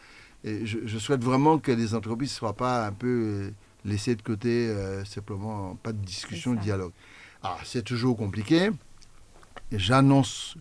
[0.44, 3.50] Et je, souhaite vraiment que les entreprises ne soient pas un peu euh,
[3.84, 6.92] laissées de côté, simplement pas de discussion, de dialogue.
[7.42, 8.70] Alors, c'est toujours compliqué.
[9.78, 10.56] J'annonce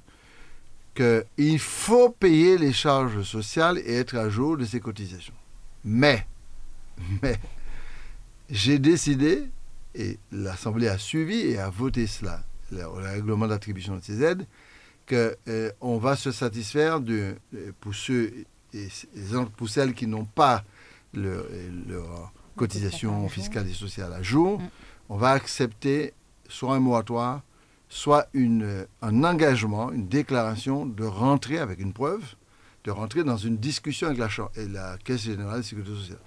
[0.95, 5.33] qu'il faut payer les charges sociales et être à jour de ces cotisations.
[5.83, 6.27] Mais
[7.21, 7.37] mais
[8.49, 9.49] j'ai décidé,
[9.95, 14.45] et l'Assemblée a suivi et a voté cela, le, règlement d'attribution de ces aides,
[15.07, 18.87] qu'on euh, va se satisfaire de, euh, pour ceux et,
[19.57, 20.63] pour celles qui n'ont pas
[21.13, 21.45] leur,
[22.55, 24.69] cotisation fiscale et sociale à jour, mm.
[25.09, 26.13] on va accepter
[26.47, 27.41] soit un moratoire,
[27.93, 32.23] soit une, un engagement, une déclaration de rentrer avec une preuve,
[32.85, 36.17] de rentrer dans une discussion avec la, et la Caisse générale de sécurité sociale.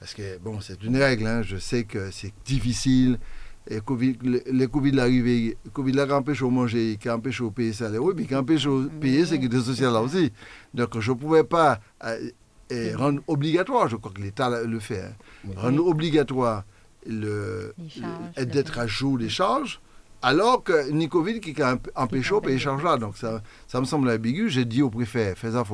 [0.00, 1.42] Parce que, bon, c'est une règle, hein.
[1.42, 3.20] je sais que c'est difficile.
[3.68, 7.72] Et COVID, le, Covid l'arrivée, le Covid l'a empêché de manger, qui empêché de payer
[7.72, 7.88] ça.
[7.88, 10.32] Oui, mais qui empêche de payer sécurité sociale là aussi.
[10.74, 15.14] Donc je ne pouvais pas euh, rendre obligatoire, je crois que l'État le fait, hein.
[15.56, 16.64] rendre obligatoire
[17.06, 19.80] d'être à jour des charges,
[20.22, 22.96] alors que ni Covid qui a empêché les charges là.
[22.96, 24.48] Donc ça, ça me semble ambigu.
[24.48, 25.64] J'ai dit au préfet, fais ça,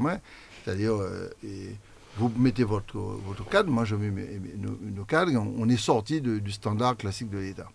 [0.00, 0.18] main.
[0.64, 1.28] C'est-à-dire, euh,
[2.16, 4.12] vous mettez votre, votre cadre, moi je mets
[4.58, 7.68] nos, cadres, on, est sorti du standard classique de l'État.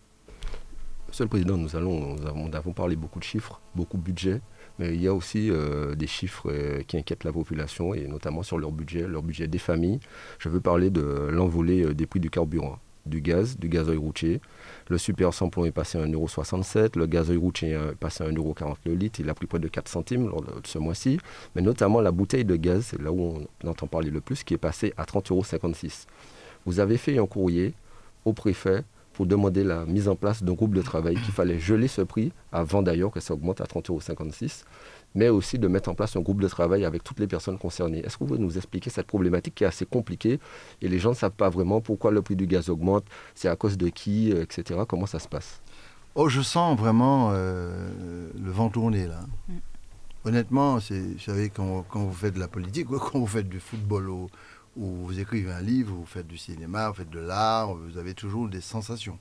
[1.07, 4.41] Monsieur le Président, nous, allons, nous avons, parlé beaucoup de chiffres, beaucoup de budget,
[4.77, 8.43] mais il y a aussi euh, des chiffres euh, qui inquiètent la population, et notamment
[8.43, 9.99] sur leur budget, leur budget des familles.
[10.37, 14.41] Je veux parler de l'envolée euh, des prix du carburant, du gaz, du gazoil routier,
[14.89, 18.93] le super samplon est passé à 1,67€, le gazoil routier est passé à 1,40€ le
[18.95, 20.31] litre, il a pris près de 4 centimes
[20.63, 21.19] ce mois-ci,
[21.55, 24.53] mais notamment la bouteille de gaz, c'est là où on entend parler le plus, qui
[24.53, 26.05] est passé à 30,56€.
[26.65, 27.73] Vous avez fait un courrier
[28.25, 31.87] au préfet pour demander la mise en place d'un groupe de travail qu'il fallait geler
[31.87, 34.63] ce prix avant d'ailleurs que ça augmente à 30,56€
[35.15, 37.99] mais aussi de mettre en place un groupe de travail avec toutes les personnes concernées.
[37.99, 40.39] Est-ce que vous pouvez nous expliquer cette problématique qui est assez compliquée
[40.81, 43.55] et les gens ne savent pas vraiment pourquoi le prix du gaz augmente, c'est à
[43.55, 44.81] cause de qui, euh, etc.
[44.87, 45.61] Comment ça se passe?
[46.15, 49.21] Oh, je sens vraiment euh, le vent tourner là.
[49.47, 49.57] Mm.
[50.25, 54.27] Honnêtement, vous savez, quand, vous faites de la politique, quand vous faites du football ou,
[54.75, 58.49] vous écrivez un livre, vous faites du cinéma, vous faites de l'art, vous avez toujours
[58.49, 59.17] des sensations.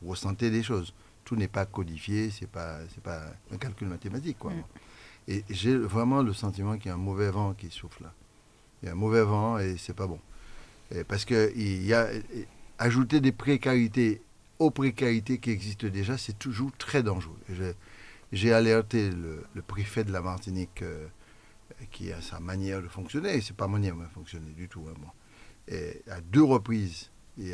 [0.00, 0.94] Vous ressentez des choses.
[1.24, 3.22] Tout n'est pas codifié, c'est pas, pas
[3.52, 4.38] un calcul mathématique.
[4.38, 4.52] Quoi.
[4.52, 4.62] Mm.
[5.28, 8.12] Et j'ai vraiment le sentiment qu'il y a un mauvais vent qui souffle là.
[8.82, 10.20] Il y a un mauvais vent et c'est pas bon.
[11.08, 12.08] parce qu'il y a
[12.78, 14.22] ajouter des précarités
[14.58, 17.38] aux précarités qui existent déjà, c'est toujours très dangereux.
[18.32, 21.06] J'ai alerté le, préfet de la Martinique euh,
[21.90, 24.84] qui a sa manière de fonctionner, c'est pas manière de fonctionner du tout.
[24.88, 25.10] Hein,
[25.68, 27.52] et à deux reprises, et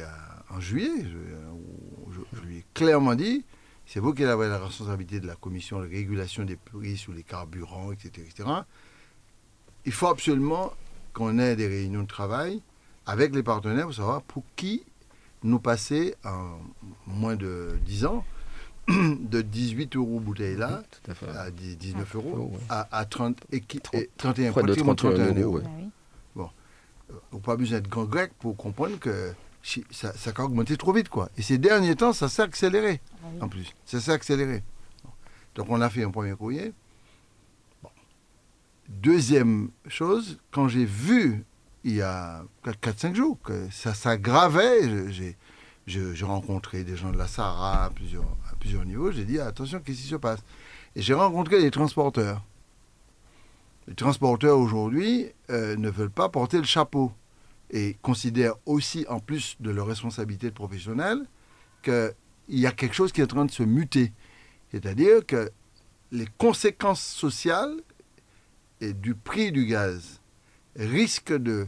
[0.50, 3.44] en juillet, je, je lui ai clairement dit
[3.86, 7.22] c'est vous qui avez la responsabilité de la commission de régulation des prix sur les
[7.22, 8.26] carburants, etc.
[8.28, 8.48] etc.
[9.84, 10.72] Il faut absolument
[11.12, 12.62] qu'on ait des réunions de travail
[13.06, 14.84] avec les partenaires pour savoir pour qui
[15.42, 16.58] nous passer en
[17.06, 18.24] moins de 10 ans
[18.88, 20.82] de 18 euros bouteille là
[21.36, 23.62] à, 19 euros à, 30 et,
[24.16, 25.60] 31, près de 31, euros.
[26.34, 26.50] Bon,
[27.32, 30.92] on n'a pas besoin d'être grand grec pour comprendre que ça, ça a augmenté trop
[30.92, 31.30] vite quoi.
[31.36, 33.00] Et ces derniers temps, ça s'est accéléré.
[33.22, 33.72] Ah en plus.
[33.84, 34.62] Ça accéléré.
[35.54, 36.72] Donc on a fait un premier courrier.
[38.88, 41.44] Deuxième chose, quand j'ai vu
[41.84, 45.10] il y a 4-5 jours que ça s'aggravait,
[45.86, 49.80] j'ai rencontré des gens de la Sahara à plusieurs, à plusieurs niveaux, j'ai dit attention,
[49.80, 50.40] qu'est-ce qui se passe?
[50.94, 52.42] Et j'ai rencontré des transporteurs.
[53.88, 57.12] Les transporteurs aujourd'hui euh, ne veulent pas porter le chapeau
[57.72, 61.26] et considèrent aussi, en plus de leur responsabilité professionnelle,
[61.82, 62.14] que
[62.48, 64.12] il y a quelque chose qui est en train de se muter.
[64.70, 65.50] C'est-à-dire que
[66.10, 67.74] les conséquences sociales
[68.80, 70.20] et du prix du gaz
[70.76, 71.66] risquent de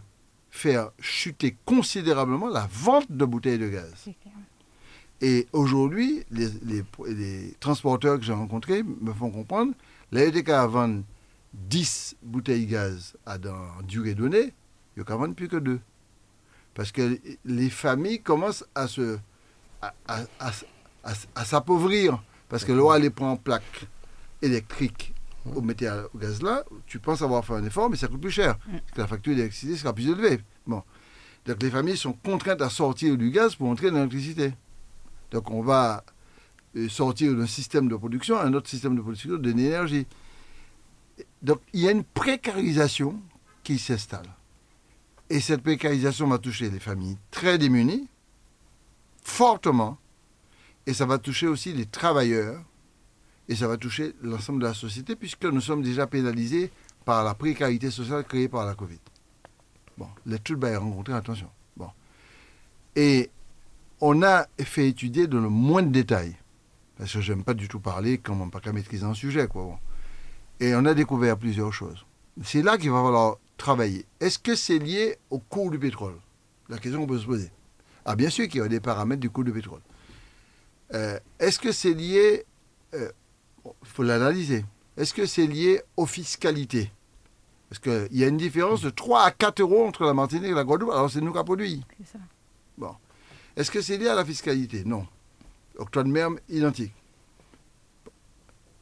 [0.51, 4.07] faire chuter considérablement la vente de bouteilles de gaz.
[5.21, 9.73] Et aujourd'hui, les, transporteurs que j'ai rencontrés me font comprendre,
[10.13, 11.03] la EDK à vendre
[11.55, 14.53] 10 bouteilles de gaz à dans durée donnée,
[14.97, 15.81] il n'y a qu'à vendre plus que deux.
[16.75, 19.19] Parce que les familles commencent à se
[20.09, 23.87] à, s'appauvrir parce que l'eau les prend en plaque
[24.41, 28.21] électrique vous mettez au gaz là, tu penses avoir fait un effort, mais ça coûte
[28.21, 28.57] plus cher.
[28.67, 28.71] Mm.
[28.73, 30.41] Parce que la facture d'électricité sera plus élevée.
[30.67, 30.83] Bon.
[31.47, 34.55] Donc les familles sont contraintes à sortir du gaz pour entrer dans l'électricité.
[35.31, 36.05] Donc on va
[36.77, 40.07] euh, sortir d'un système de production à un autre système de production de l'énergie.
[41.43, 43.21] Donc il y a une précarisation
[43.63, 44.27] qui s'installe.
[45.31, 48.09] Et cette précarisation va toucher les familles très démunies,
[49.23, 49.99] fortement,
[50.87, 52.63] et ça va toucher aussi les travailleurs,
[53.49, 56.71] et ça va toucher l'ensemble de la société, puisque nous sommes déjà pénalisés
[57.05, 59.01] par la précarité sociale créée par la Covid.
[59.97, 61.49] Bon, l'étude va y rencontrer, attention.
[61.77, 61.89] Bon.
[62.97, 63.31] Et
[64.01, 66.37] on a fait étudier dans le moins de détails,
[66.99, 69.47] parce que j'aime pas du tout parler comme on n'a pas qu'à maîtriser un sujet,
[69.47, 69.63] quoi.
[69.63, 69.79] bon.
[70.61, 72.05] Et on a découvert plusieurs choses.
[72.43, 74.07] C'est là qu'il va falloir travailler.
[74.21, 76.17] Est-ce que c'est lié au cours du pétrole?
[76.69, 77.51] La question qu'on peut se poser.
[78.05, 79.81] Ah, bien sûr qu'il y a des paramètres du cours du pétrole.
[80.93, 82.45] Euh, Est-ce que c'est lié,
[82.93, 83.09] il
[83.83, 84.65] faut l'analyser,
[84.97, 86.91] est-ce que c'est lié aux fiscalités?
[87.69, 90.55] Parce qu'il y a une différence de 3 à 4 euros entre la Martinique et
[90.55, 91.85] la Guadeloupe, alors c'est nous qui produit.
[91.99, 92.19] C'est ça.
[93.57, 94.83] Est-ce que c'est lié à la fiscalité?
[94.85, 95.07] Non.
[95.79, 96.93] Octroi de mer identique.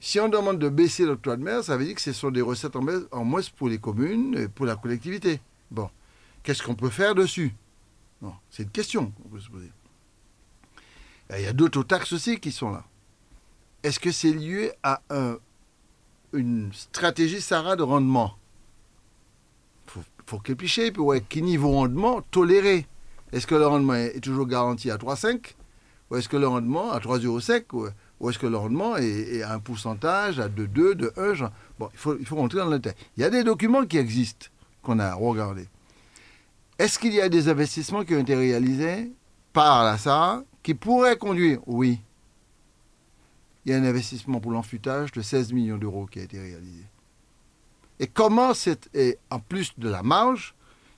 [0.05, 2.41] Si on demande de baisser l'octroi de mer, ça veut dire que ce sont des
[2.41, 5.41] recettes en moins pour les communes et pour la collectivité.
[5.71, 5.89] Bon.
[6.43, 7.55] Qu'est-ce qu'on peut faire dessus?
[8.51, 9.71] C'est une question qu'on peut se poser.
[11.39, 12.85] Il y a d'autres taxes aussi qui sont là.
[13.85, 15.37] Est-ce que c'est lié à un-
[16.33, 18.35] une stratégie Sarah de rendement?
[19.87, 22.87] Il faut, faut réfléchir, puis ouais, quel niveau rendement tolérer
[23.31, 25.55] est-ce que le rendement est toujours garanti à 3,5
[26.11, 27.87] Ou est-ce que le rendement à 3,05 Ou,
[28.23, 31.89] ou est-ce que le rendement est, à un pourcentage, à 2,2, de 1 genre Bon,
[31.93, 32.95] il faut, rentrer dans le détail.
[33.17, 34.47] Il y a des documents qui existent,
[34.81, 35.69] qu'on a regardés.
[36.79, 39.11] Est-ce qu'il y a des investissements qui ont été réalisés
[39.53, 41.59] par la SAR qui pourraient conduire?
[41.67, 42.01] Oui.
[43.65, 46.85] Il y a un investissement pour l'enfutage de 16 millions d'euros qui a été réalisé.
[47.99, 48.53] Et comment,
[48.95, 50.55] et en plus de la marge,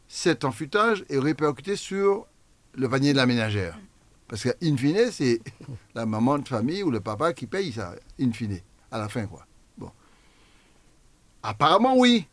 [0.08, 2.26] cet enfutage est répercuté sur
[2.74, 3.78] le panier de la ménagère?
[4.28, 5.40] Parce que, in fine, c'est
[5.94, 8.60] la maman de famille ou le papa qui paye ça, in fine,
[8.90, 9.46] à la fin, quoi.
[9.76, 9.90] Bon.
[11.42, 12.26] Apparemment, oui.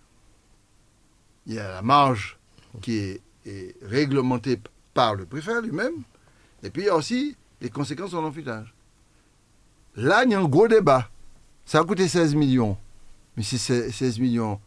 [1.45, 2.37] Il y a la marge
[2.81, 3.21] qui est,
[3.81, 4.59] réglementée
[4.93, 6.03] par le préfet lui-même,
[6.61, 8.71] et puis il y a aussi les conséquences de l'enfutage.
[9.95, 11.09] Là, il y a un gros débat.
[11.65, 12.77] Ça a coûté 16 millions.
[13.35, 14.61] Mais c'est 16 millions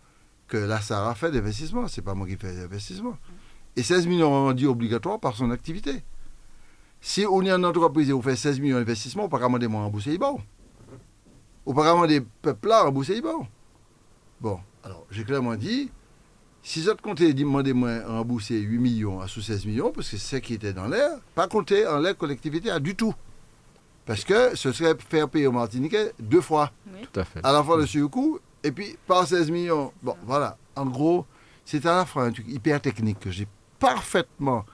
[0.48, 3.16] que la SAR fait d'investissement, c'est pas moi qui fais l'investissement.
[3.76, 6.02] Et 16 millions rendus obligatoires par son activité.
[7.06, 9.44] Si on est une entreprise et on fait 16 millions d'investissement, on ne peut pas
[9.44, 10.40] demander moi rembourser les bons.
[11.66, 13.46] On ne peut pas demander peuple là rembourser les bons.
[14.40, 15.90] Bon, alors j'ai clairement dit,
[16.62, 20.36] si vous comptez demander moi rembourser 8 millions à sous 16 millions, parce que c'est
[20.36, 23.14] ce qui était dans l'air, pas compter en l'air collectivité à du tout.
[24.06, 26.72] Parce que ce serait faire payer aux Martiniquais deux fois
[27.12, 27.40] Tout à fait.
[27.42, 29.92] à la fois le surcoût et puis par 16 millions.
[30.02, 30.56] Bon, voilà.
[30.74, 31.26] En gros,
[31.66, 33.46] c'est à la fois un truc hyper technique que j'ai
[33.78, 34.64] parfaitement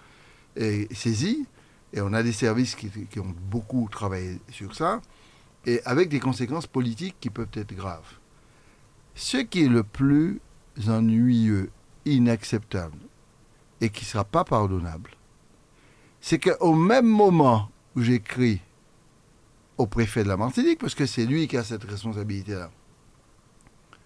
[0.55, 1.45] eh, saisi.
[1.93, 5.01] Et on a des services qui, ont beaucoup travaillé sur ça.
[5.67, 8.19] Et avec des conséquences politiques qui peuvent être graves.
[9.15, 10.41] Ce qui est le plus
[10.89, 11.71] ennuyeux,
[12.07, 12.97] inacceptable
[13.81, 15.11] et qui ne sera pas pardonnable,
[16.21, 18.61] c'est qu'au même moment où j'écris
[19.79, 22.71] au préfet de la Martinique, parce que c'est lui qui a cette responsabilité-là.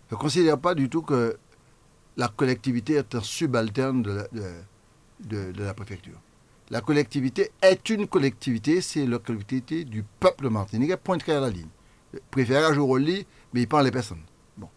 [0.09, 1.37] Je ne considère pas du tout que
[2.17, 6.21] la collectivité est un subalterne de la préfecture.
[6.75, 11.49] La collectivité est une collectivité, c'est la collectivité du peuple martiniquais, point très à la
[11.49, 11.69] ligne.
[12.37, 14.23] Joué au lit, mais il parle les personnes.
[14.57, 14.69] Bon.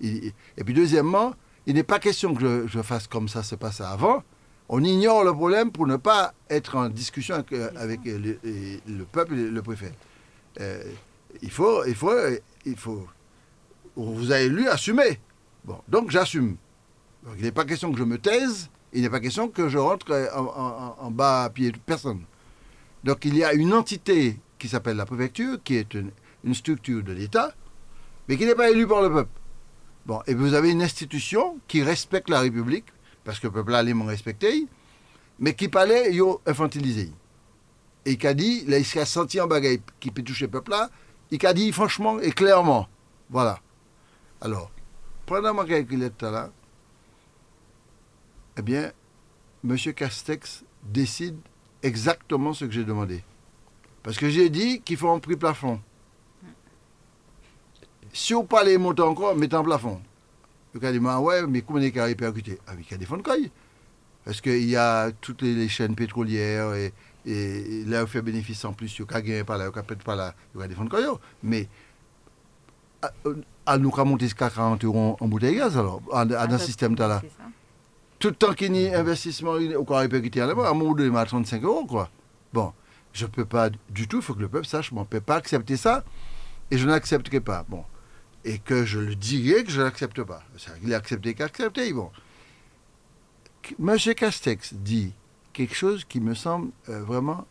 [0.00, 0.32] Et
[0.64, 1.34] puis deuxièmement,
[1.66, 4.22] il n'est pas question que je, je fasse comme ça se passait avant.
[4.70, 8.38] On ignore le problème pour ne pas être en discussion avec, euh, avec, euh,
[8.86, 9.92] le, peuple et le préfet.
[10.58, 10.82] Euh,
[11.42, 12.14] il faut, il faut,
[12.64, 13.06] il faut.
[13.94, 15.20] Vous avez lu, assumer.
[15.66, 16.56] Bon, donc j'assume.
[17.36, 20.12] Il n'est pas question que je me taise, il n'est pas question que je rentre
[20.34, 22.22] en, bas à pied de personne.
[23.04, 26.10] Donc il y a une entité qui s'appelle la préfecture, qui est une,
[26.44, 27.54] une structure de l'État,
[28.28, 29.30] mais qui n'est pas élue par le peuple.
[30.06, 32.86] Bon, et vous avez une institution qui respecte la République,
[33.24, 34.66] parce que le peuple allait m'en respecter,
[35.38, 37.10] mais qui parlait, yo, infantilisé
[38.04, 40.72] et qui a dit, là, il s'est senti en bagaille qui peut toucher le peuple
[40.72, 40.90] là,
[41.30, 42.88] il a dit franchement et clairement,
[43.30, 43.58] voilà.
[44.40, 44.70] Alors,
[45.24, 46.50] pendant ma calculette là,
[48.58, 48.92] eh bien,
[49.64, 49.76] M.
[49.94, 51.36] Castex décide
[51.82, 53.22] exactement ce que j'ai demandé.
[54.02, 55.80] Parce que j'ai dit qu'il faut un prix plafond.
[58.12, 60.00] Si on parle monter encore, mettez un plafond.
[60.74, 62.94] Le a dit, ah ouais, mais comment est-ce qu'il a répercuté Ah, mais il y
[62.94, 63.50] a des fonds de caille.
[64.24, 66.92] Parce qu'il y a toutes les, les chaînes pétrolières et,
[67.26, 69.78] et là, on fait bénéfice en plus, il y a gagné par là, il y
[69.78, 71.06] a peut-être pas là, il y a des fonds de caille.
[71.42, 71.68] Mais
[73.66, 76.94] à, nous monter jusqu'à 40 euros en bouteille de gaz, alors, à, dans le système
[76.96, 77.22] là.
[78.22, 81.24] Tout le temps qu'il y a investissement, au corps répercuté à à mon donné, à
[81.24, 82.08] 35 euros, quoi.
[82.52, 82.72] Bon,
[83.12, 85.20] je ne peux pas du tout, il faut que le peuple sache, je ne peux
[85.20, 86.04] pas accepter ça,
[86.70, 87.66] et je n'accepterai pas.
[87.68, 87.84] Bon,
[88.44, 90.44] et que je le dirai que je ne l'accepte pas.
[90.84, 92.12] Il a accepté qu'accepté, bon.
[93.80, 95.12] Monsieur Castex dit
[95.52, 97.44] quelque chose qui me semble euh, vraiment,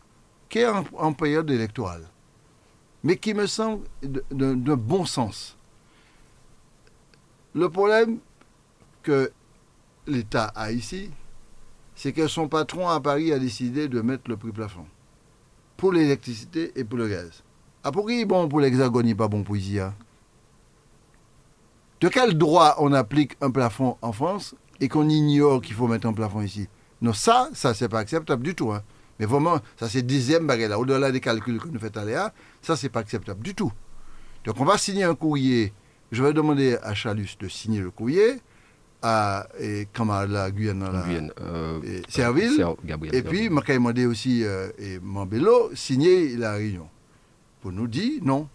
[0.48, 2.08] qui est en, période électorale,
[3.04, 5.58] mais qui me semble de, bon sens.
[7.56, 8.20] Le problème
[9.04, 9.34] que
[10.12, 11.10] l'État a ici,
[11.96, 14.86] c'est que son patron à Paris a décidé de mettre le prix plafond
[15.78, 17.44] pour l'électricité et pour le gaz.
[17.84, 19.96] Ah, pourquoi il est bon pour l'hexagone, il pas bon pour ici hein?
[22.00, 26.08] De quel droit on applique un plafond en France et qu'on ignore qu'il faut mettre
[26.08, 26.68] un plafond ici?
[27.02, 28.72] Non, ça, ça, c'est pas acceptable du tout.
[28.72, 28.84] Hein.
[29.20, 30.80] Mais vraiment, ça, c'est dixième baguette là.
[30.80, 33.72] Au-delà des calculs que nous faisons à Léa, ça, c'est pas acceptable du tout.
[34.46, 35.74] Donc, on va signer un courrier.
[36.12, 38.42] Je vais demander à Chalus de signer le courrier
[39.02, 42.64] à et, à la Guyane, la, Guyane euh, et Serville.
[43.12, 46.88] et puis, je vais demander aussi euh, et Mambello signer la réunion.
[47.62, 48.48] Pour nous dire non.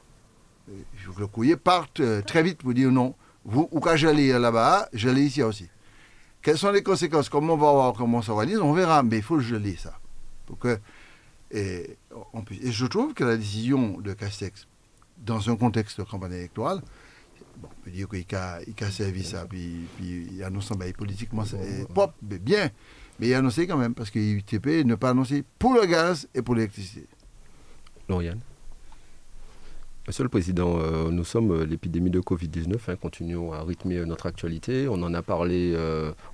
[0.69, 3.15] Il faut que le courrier parte euh, très vite pour dire non.
[3.45, 5.69] Vous, ou quand j'allais là-bas, j'allais ici aussi.
[6.43, 7.29] Quelles sont les conséquences?
[7.29, 7.93] Comment on va voir?
[7.93, 8.59] Comment ça s'organise?
[8.59, 9.99] On verra, mais il faut geler ça.
[10.47, 10.79] Pour que,
[11.51, 11.97] et,
[12.63, 14.67] et, je trouve que la décision de Castex,
[15.19, 16.96] dans un contexte de campagne électorale, on
[17.85, 21.87] peut dire qu'il a, il a servi ça, puis, puis il annonce bah, politiquement, c'est
[21.93, 22.71] pop, mais bien,
[23.19, 26.29] mais il a annoncé quand même, parce que l'UTP ne pas annoncer pour le gaz
[26.35, 27.07] et pour l'électricité.
[28.09, 28.41] Lauriane
[30.07, 34.05] Monsieur le Président, euh, nous sommes euh, l'épidémie de Covid-19, hein, continuons à rythmer euh,
[34.05, 34.87] notre actualité.
[34.89, 35.77] On en a parlé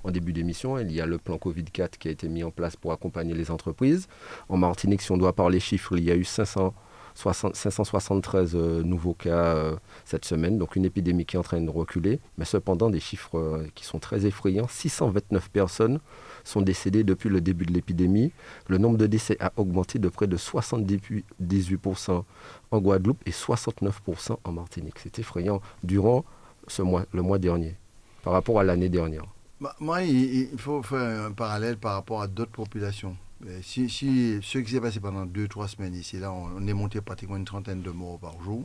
[0.03, 2.75] en début d'émission, il y a le plan Covid-4 qui a été mis en place
[2.75, 4.07] pour accompagner les entreprises.
[4.47, 6.75] En Martinique, si on doit parler chiffres, il y a eu 500
[7.15, 11.69] 573 euh, nouveaux cas euh, cette semaine, donc une épidémie qui est en train de
[11.69, 14.67] reculer, mais cependant des chiffres euh, qui sont très effrayants.
[14.67, 15.99] 629 personnes
[16.43, 18.31] sont décédées depuis le début de l'épidémie.
[18.67, 22.23] Le nombre de décès a augmenté de près de 78%
[22.71, 24.99] en Guadeloupe et 69% en Martinique.
[24.99, 26.25] C'est effrayant durant
[26.67, 27.75] ce mois, le mois dernier,
[28.23, 29.25] par rapport à l'année dernière.
[29.61, 33.15] Bah, moi, il faut faire un parallèle par rapport à d'autres populations.
[33.61, 37.01] Si, si, ce qui s'est passé pendant deux, trois semaines ici, là, on, est monté
[37.01, 38.63] pratiquement une trentaine de morts par jour.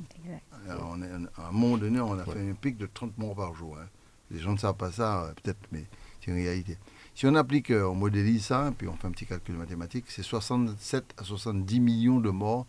[0.69, 3.55] on est, à un moment donné, on a fait un pic de 30 morts par
[3.55, 3.77] jour.
[3.79, 3.87] Hein.
[4.31, 5.85] Les gens ne savent pas ça, euh, peut-être, mais
[6.21, 6.77] c'est une réalité.
[7.15, 10.23] Si on applique, euh, on modélise ça, puis on fait un petit calcul mathématique, c'est
[10.23, 12.67] 67 à 70 millions de morts.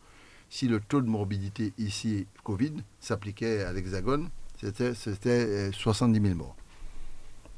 [0.49, 6.55] Si le taux de morbidité ici, Covid, s'appliquait à l'Hexagone, c'était 70 000 euh, morts.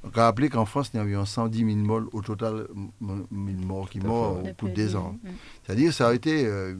[0.04, 2.68] Donc, à rappeler qu'en France, il y a environ 110 000 morts au total,
[3.02, 3.22] 000
[3.66, 5.16] morts qui meurent au de des ans.
[5.64, 6.76] C'est-à-dire que ça a été euh,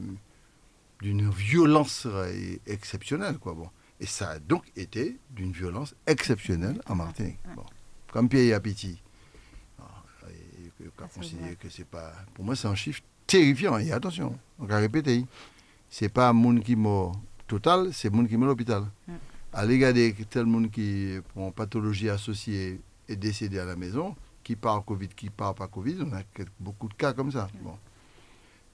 [1.00, 2.08] d'une violence
[2.66, 3.38] exceptionnelle.
[3.38, 3.54] Quoi.
[3.54, 3.68] Bon.
[4.00, 7.38] Et ça a donc été d'une violence exceptionnelle en Martinique.
[7.54, 7.64] Bon.
[8.10, 9.00] Comme Pierre Apiti.
[11.60, 12.12] que c'est pas.
[12.34, 13.78] Pour moi, c'est un chiffre terrifiant.
[13.78, 15.24] Et attention, on va répéter.
[15.88, 17.14] C'est pas monde qui meurt
[17.46, 18.84] total, c'est monde qui meurt à l'hôpital.
[19.52, 24.84] Allez regarder tel monde qui, pour pathologie associée, est décédé à la maison, qui part
[24.84, 25.98] Covid, qui part pas Covid.
[26.00, 26.22] On a
[26.60, 27.48] beaucoup de cas comme ça.
[27.62, 27.78] Bon.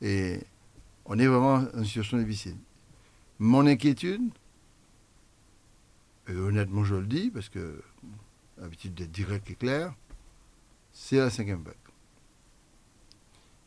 [0.00, 0.40] Et
[1.04, 2.56] on est vraiment en situation difficile.
[3.38, 4.30] Mon inquiétude,
[6.28, 7.82] et honnêtement je le dis, parce que
[8.58, 9.94] l'habitude d'être direct et clair,
[10.92, 11.74] c'est la cinquième vague.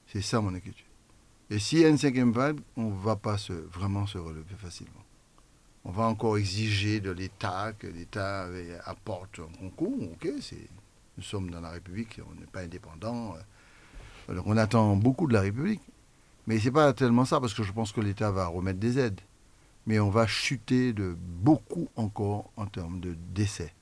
[0.08, 0.86] C'est ça mon inquiétude.
[1.50, 4.56] Et s'il y a une cinquième vague, on ne va pas se, vraiment se relever
[4.58, 5.04] facilement
[5.86, 8.48] on va encore exiger de l'État que l'État
[8.86, 10.12] apporte un concours.
[10.14, 10.30] Ok,
[11.18, 13.36] nous sommes dans la République, on n'est pas indépendant.
[14.30, 15.82] Alors on attend beaucoup de la République.
[16.48, 18.98] Mais ce n'est pas tellement ça, parce que je pense que l'État va remettre des
[18.98, 19.22] aides.
[19.86, 23.74] Mais on va chuter de beaucoup encore en termes de décès.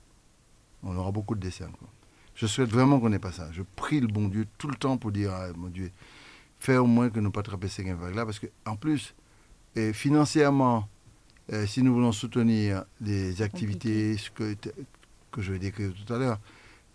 [0.83, 1.89] On aura beaucoup de décès encore.
[2.35, 3.49] Je souhaite vraiment qu'on n'ait pas ça.
[3.51, 5.91] Je prie le bon Dieu tout le temps pour dire, ah, mon Dieu,
[6.57, 9.13] fais au moins que nous ne pas attraper ces vagues-là, parce qu'en plus,
[9.93, 10.87] financièrement,
[11.51, 14.55] euh, si nous voulons soutenir des activités que,
[15.31, 16.39] que je vais décrire tout à l'heure,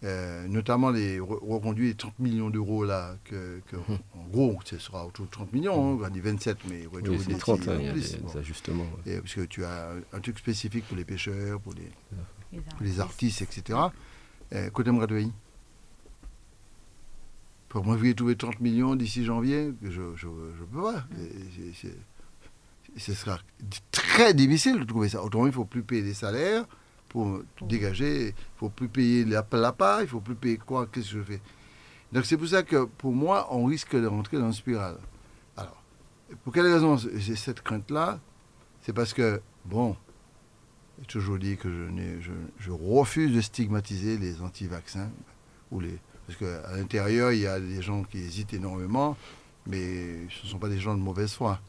[0.05, 3.99] euh, notamment les reconduits les 30 millions d'euros là, que, mhm.
[4.15, 7.39] en gros, ce sera autour de 30 millions, hein, on dit 27, mais oui, des
[7.39, 8.87] 30, hein, il y a des, ajustements.
[9.05, 13.41] parce que tu as un truc spécifique pour les pêcheurs, pour les, les, artistes.
[13.43, 13.79] etc.
[14.53, 15.29] Euh, côté Mradouai
[17.71, 21.07] Pour moi, vous voulez trouver 30 millions d'ici janvier, je ne peux pas
[22.97, 23.39] ce sera
[23.91, 25.23] très difficile de trouver ça.
[25.23, 26.65] Autrement, il ne faut plus payer des salaires
[27.09, 30.57] pour dégager, il ne faut plus payer la, la part, il ne faut plus payer
[30.59, 31.41] quoi, qu'est-ce que je fais.
[32.13, 34.99] Donc c'est pour ça que pour moi, on risque de rentrer dans une spirale.
[35.57, 35.83] Alors,
[36.43, 38.21] pour quelle raison j'ai cette crainte-là?
[38.83, 39.97] C'est parce que, bon,
[41.01, 41.69] J'ai toujours dit que
[42.21, 45.11] je, je, refuse de stigmatiser les anti-vaccins.
[45.81, 49.17] Les, parce qu'à l'intérieur, il y a des gens qui hésitent énormément,
[49.67, 51.61] mais ce ne sont pas des gens de mauvaise foi.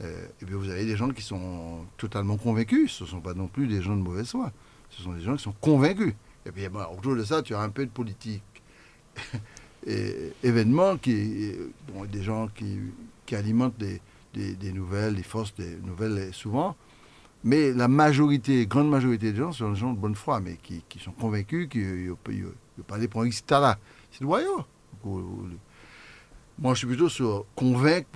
[0.00, 2.92] Euh, et puis vous avez des gens qui sont totalement convaincus.
[2.92, 4.52] Ce ne sont pas non plus des gens de mauvaise foi.
[4.90, 6.14] Ce sont des gens qui sont convaincus.
[6.46, 8.42] Et puis autour de ça, tu as un peu de politique.
[9.86, 11.52] et événements qui,
[11.92, 12.78] bon, des gens qui,
[13.26, 14.00] qui alimentent des,
[14.34, 16.76] des, nouvelles, des fausses des nouvelles souvent.
[17.44, 20.82] Mais la majorité, grande majorité des gens sont des gens de bonne foi, mais qui,
[20.88, 23.30] qui sont convaincus qu'ils ne pas aller pour un.
[23.30, 24.64] C'est le royaume.
[25.04, 28.08] Moi, je suis plutôt sur convaincre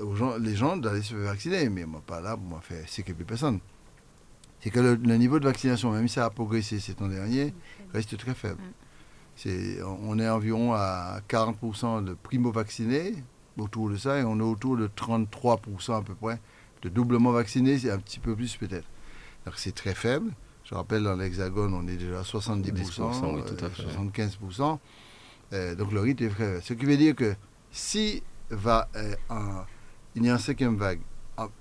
[0.00, 3.24] aux gens, les gens d'aller se faire vacciner, mais moi, pas là moi faire plus
[3.24, 3.60] personne.
[4.60, 7.54] C'est que le, niveau de vaccination, même si ça a progressé ces temps derniers,
[7.92, 8.60] reste très faible.
[9.84, 13.14] on est environ à 40% de primo-vaccinés
[13.58, 16.40] autour de ça, et on est autour de 33% à peu près
[16.82, 18.86] de doublement vaccinés, c'est un petit peu plus peut-être.
[19.44, 20.32] Donc c'est très faible.
[20.64, 24.78] Je rappelle, dans l'Hexagone, on est déjà à 70%, 75%.
[25.52, 26.62] Euh, donc le rythme est très faible.
[26.62, 27.34] Ce qui veut dire que
[27.70, 29.14] si va, euh,
[30.16, 31.00] il y a un cinquième vague,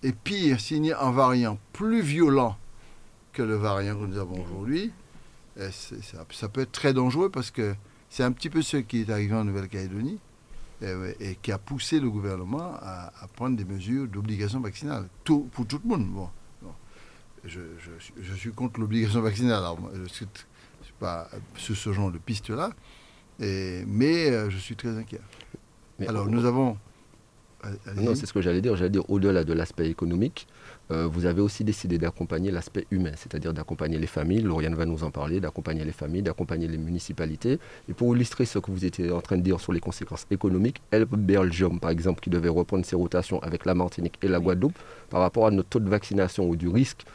[0.01, 2.58] et pire, s'il y a un variant plus violent
[3.34, 4.91] que le variant que nous avons aujourd'hui,
[5.60, 7.76] euh, ça, ça, peut être très dangereux parce que
[8.10, 10.20] c'est un petit peu ce qui est arrivé en Nouvelle-Calédonie.
[10.84, 15.66] Euh, et, qui a poussé le gouvernement à, prendre des mesures d'obligation vaccinale tout, pour
[15.66, 16.06] tout le monde.
[16.08, 16.30] Bon,
[17.45, 17.62] Je,
[18.36, 19.60] suis contre l'obligation vaccinale.
[19.60, 20.28] Alors, je ne suis,
[20.99, 22.72] pas sur ce genre de piste-là,
[23.39, 25.22] mais euh, je suis très inquiet.
[26.06, 26.78] Alors, nous avons
[27.95, 28.76] non, c'est ce que j'allais dire.
[28.76, 30.47] J'allais dire au-delà de l'aspect économique,
[30.91, 34.41] euh, vous avez aussi décidé d'accompagner l'aspect humain, c'est-à-dire d'accompagner les familles.
[34.41, 37.59] Lauriane va nous en parler, d'accompagner les familles, d'accompagner les municipalités.
[37.89, 40.82] Et pour illustrer ce que vous étiez en train de dire sur les conséquences économiques,
[40.91, 44.78] Help Belgium, par exemple, qui devait reprendre ses rotations avec la Martinique et la Guadeloupe,
[45.09, 47.05] par rapport à notre taux de vaccination ou du risque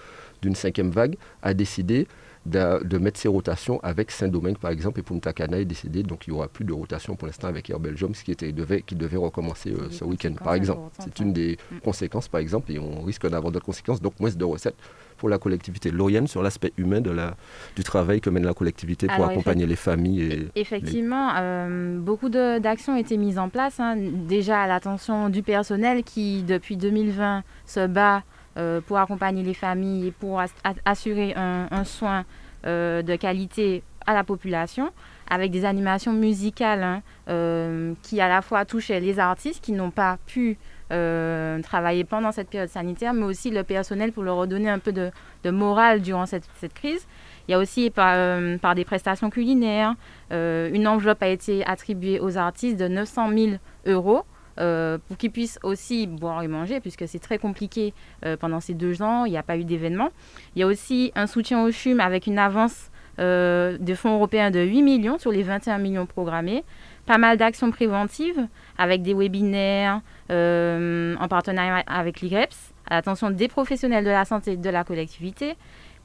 [0.42, 2.06] d'une cinquième vague, a décidé
[2.46, 6.30] de, mettre ses rotations avec Saint-Domingue, par exemple, et Punta Cana est décidé, donc il
[6.30, 8.94] n'y aura plus de rotation pour l'instant avec Air Belgium, ce qui, était, devait, qui
[8.94, 10.90] devait recommencer euh, ce week-end, par exemple.
[10.98, 11.80] C'est une des mm.
[11.80, 14.76] conséquences, par exemple, et on risque d'avoir d'autres conséquences, donc moins de recettes
[15.18, 15.90] pour la collectivité.
[15.90, 17.36] Lauriane, sur l'aspect humain de la,
[17.76, 20.48] du travail que mène la collectivité pour accompagner les familles.
[20.54, 23.96] Et effectivement, euh, beaucoup d'actions ont été mises en place, hein.
[23.98, 28.22] déjà à l'attention du personnel qui, depuis 2020, se bat
[28.60, 30.42] euh, pour accompagner les familles et pour
[30.84, 32.24] assurer un, soin
[32.66, 34.90] euh, de qualité à la population
[35.30, 39.90] avec des animations musicales hein, euh, qui à la fois touchaient les artistes qui n'ont
[39.90, 40.58] pas pu
[40.90, 45.12] travailler pendant cette période sanitaire, mais aussi le personnel pour leur redonner un peu de,
[45.50, 47.06] morale durant cette, crise.
[47.46, 49.94] Il y a aussi par des prestations culinaires,
[50.32, 53.50] une enveloppe a été attribuée aux artistes de 900 000
[53.86, 54.24] euros
[54.60, 57.94] euh, pour qu'ils puissent aussi boire et manger, puisque c'est très compliqué
[58.24, 60.10] euh, pendant ces deux ans, il n'y a pas eu d'événement.
[60.54, 64.50] Il y a aussi un soutien au CHUM avec une avance euh, de fonds européens
[64.50, 66.64] de 8 millions sur les 21 millions programmés.
[67.06, 68.46] Pas mal d'actions préventives
[68.76, 74.70] avec des webinaires en partenariat avec l'IGREPS à l'attention des professionnels de la santé de
[74.70, 75.56] la collectivité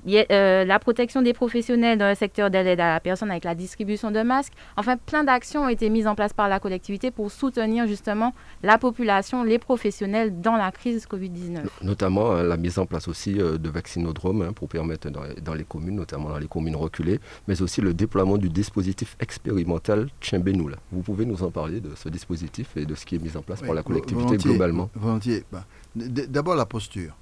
[0.07, 3.55] euh, la protection des professionnels dans le secteur de l'aide à la personne avec la
[3.55, 4.53] distribution de masques.
[4.77, 8.33] Enfin, plein d'actions ont été mises en place par la collectivité pour soutenir justement
[8.63, 11.65] la population, les professionnels dans la crise Covid-19.
[11.81, 15.63] Notamment euh, la mise en place aussi euh, de vaccinodromes hein, pour permettre dans, les
[15.63, 20.77] communes, notamment dans les communes reculées, mais aussi le déploiement du dispositif expérimental Tchimbenoul.
[20.91, 23.41] Vous pouvez nous en parler de ce dispositif et de ce qui est mis en
[23.41, 24.89] place par la collectivité globalement?
[24.95, 25.43] Volontiers.
[25.51, 27.13] Bah, d'abord la posture.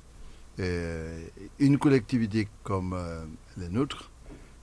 [0.59, 1.25] Euh,
[1.57, 3.25] une collectivité comme euh,
[3.57, 4.11] la nôtre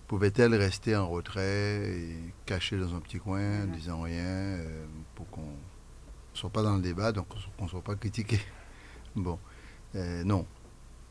[0.07, 2.16] pouvait-elle rester en retrait et
[2.47, 4.86] cachée dans un petit coin, ne disant rien, euh,
[5.16, 7.26] pour qu'on ne soit pas dans le débat, donc
[7.57, 8.38] qu'on ne soit pas critiqué?
[9.16, 9.41] Bon,
[10.24, 10.47] non.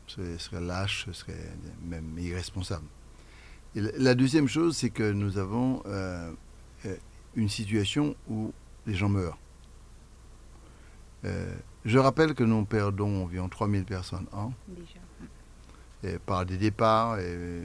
[0.06, 1.52] Ce serait lâche, ce serait
[1.84, 2.86] même irresponsable.
[3.74, 5.82] la deuxième chose, c'est que nous avons
[7.36, 8.54] une situation où
[8.86, 9.38] les gens meurent.
[11.84, 14.52] Je rappelle que nous perdons environ 3000 personnes an.
[16.02, 17.62] Et par des départs, et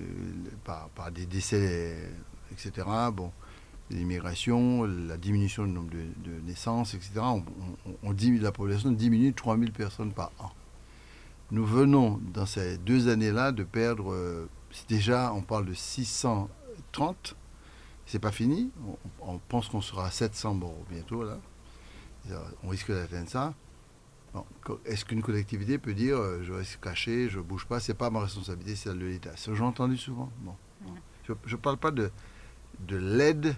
[0.63, 2.09] par, des décès,
[2.51, 2.87] etc.
[3.13, 3.31] Bon,
[3.89, 7.11] l'immigration, la diminution du nombre de, naissances, etc.
[7.19, 7.43] On,
[8.03, 10.51] on, diminue, la population diminue de 3000 personnes par an.
[11.51, 14.49] Nous venons, dans ces deux années-là, de perdre, euh,
[14.89, 17.35] déjà, on parle de 630.
[18.05, 18.71] C'est pas fini.
[19.21, 21.37] On, on pense qu'on sera à 700 morts bientôt, là.
[22.63, 23.53] On risque d'atteindre ça.
[24.85, 28.09] Est-ce qu'une collectivité peut dire euh, je reste caché, je ne bouge pas, c'est pas
[28.09, 29.35] ma responsabilité, c'est celle de l'État?
[29.37, 30.31] Ça, j'ai entendu souvent.
[30.41, 30.55] Bon.
[31.27, 32.11] Je ne parle pas de,
[32.87, 33.55] de l'aide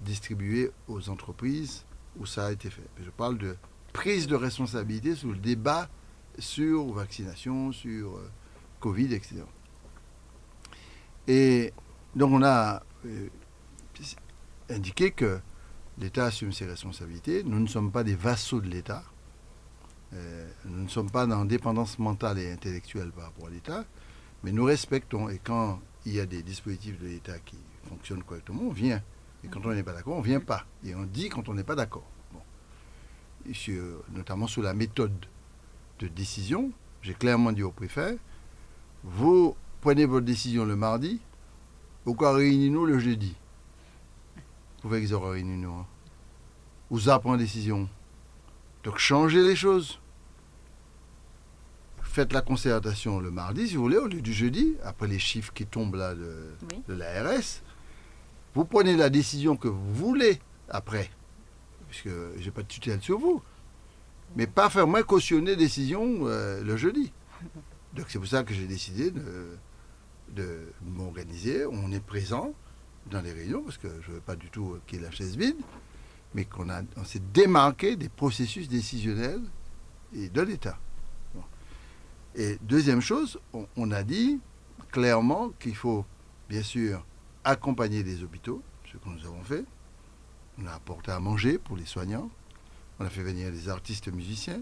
[0.00, 1.84] distribuée aux entreprises
[2.18, 2.86] où ça a été fait.
[3.02, 3.56] Je parle de
[3.92, 5.88] prise de responsabilité sur le débat
[6.38, 8.30] sur vaccination, sur euh,
[8.80, 9.36] Covid, etc.
[11.28, 11.72] Et
[12.14, 13.28] donc on a euh,
[14.70, 15.40] indiqué que
[15.98, 17.42] l'État assume ses responsabilités.
[17.44, 19.02] Nous ne sommes pas des vassaux de l'État.
[20.16, 23.84] Euh, nous ne sommes pas dans dépendance mentale et intellectuelle par rapport à l'État,
[24.42, 25.28] mais nous respectons.
[25.28, 27.56] Et quand il y a des dispositifs de l'État qui
[27.88, 29.02] fonctionnent correctement, on vient.
[29.44, 30.64] Et quand on n'est pas d'accord, on ne vient pas.
[30.84, 32.08] Et on dit quand on n'est pas d'accord.
[32.32, 32.40] Bon.
[34.14, 35.26] notamment sur la méthode
[35.98, 38.18] de décision, j'ai clairement dit au préfet,
[39.04, 41.20] vous prenez votre décision le mardi,
[42.04, 43.34] pourquoi réunissez-nous le jeudi
[44.36, 44.42] Vous
[44.82, 45.84] pouvez qu'ils réuni nous.
[46.90, 47.88] Vous apprenez décision.
[48.84, 49.98] Donc changez les choses.
[52.16, 55.52] Faites la concertation le mardi, si vous voulez, au lieu du jeudi, après les chiffres
[55.52, 56.54] qui tombent là de,
[56.88, 57.60] de l'ARS.
[58.54, 60.40] Vous prenez la décision que vous voulez
[60.70, 61.10] après,
[61.90, 63.42] puisque je n'ai pas de tutelle sur vous.
[64.34, 67.12] Mais pas faire moins cautionner décision euh, le jeudi.
[67.92, 69.58] Donc c'est pour ça que j'ai décidé de,
[70.30, 71.66] de m'organiser.
[71.66, 72.54] On est présent
[73.10, 75.10] dans les réunions, parce que je ne veux pas du tout qu'il y ait la
[75.10, 75.58] chaise vide
[76.32, 79.42] mais qu'on on s'est démarqué des processus décisionnels
[80.14, 80.78] et de l'État.
[82.38, 83.38] Et deuxième chose,
[83.76, 84.38] on, a dit
[84.92, 86.04] clairement qu'il faut
[86.50, 87.04] bien sûr
[87.44, 89.64] accompagner les hôpitaux, ce que nous avons fait.
[90.58, 92.30] On a apporté à manger pour les soignants.
[93.00, 94.60] On a fait venir des artistes musiciens.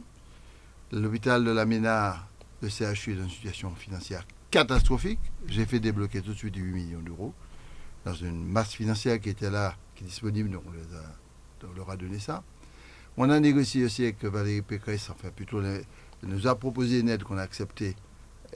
[0.93, 2.29] L'hôpital de la Ménard,
[2.63, 5.19] le CHU est dans une situation financière catastrophique.
[5.49, 7.35] J'ai fait débloquer tout de suite 8 millions d'euros
[8.05, 10.51] dans une masse financière qui était là, qui est disponible.
[10.51, 12.45] Donc on les on leur a donné ça.
[13.17, 15.61] On a négocié aussi avec Valérie Pécresse, enfin plutôt,
[16.27, 17.97] nous a proposé une aide qu'on a acceptée.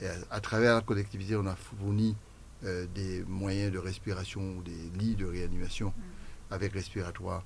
[0.01, 2.15] Et à, travers la collectivité, on a fourni
[2.63, 6.53] euh, des moyens de respiration ou des lits de réanimation mm.
[6.53, 7.43] avec respiratoire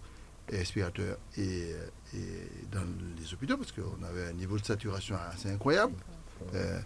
[0.49, 1.73] et respirateur et,
[2.71, 2.83] dans
[3.17, 5.93] les hôpitaux parce qu'on avait un niveau de saturation assez incroyable.
[6.53, 6.79] Euh,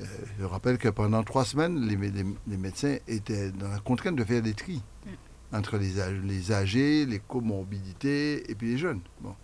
[0.00, 0.04] euh,
[0.38, 4.54] je rappelle que pendant trois semaines, les, médecins étaient dans la contrainte de faire des
[4.54, 4.82] tris.
[5.06, 5.10] Mm
[5.52, 9.00] entre les, les âgés, les comorbidités et puis les jeunes.
[9.20, 9.34] Bon.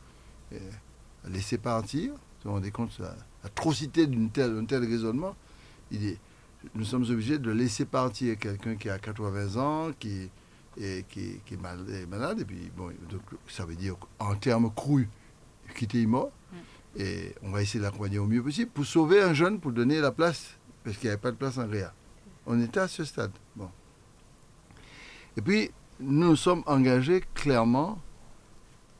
[1.27, 2.13] laisser partir,
[2.45, 3.01] vous vous rendez compte
[3.43, 5.35] l'atrocité d'un tel, tel raisonnement,
[5.91, 6.19] il est,
[6.75, 10.31] nous sommes obligés de laisser partir quelqu'un qui a 80 ans, qui,
[10.79, 15.09] est, qui, qui est, malade, et puis bon, donc, ça veut dire en termes crus,
[15.75, 16.31] quitter mort.
[16.53, 16.57] Mm.
[17.01, 20.01] Et on va essayer de l'accompagner au mieux possible pour sauver un jeune, pour donner
[20.01, 21.93] la place, parce qu'il n'y avait pas de place en réa.
[22.47, 23.33] On était à ce stade.
[23.57, 23.71] Bon.
[25.37, 28.01] Et puis, nous sommes engagés clairement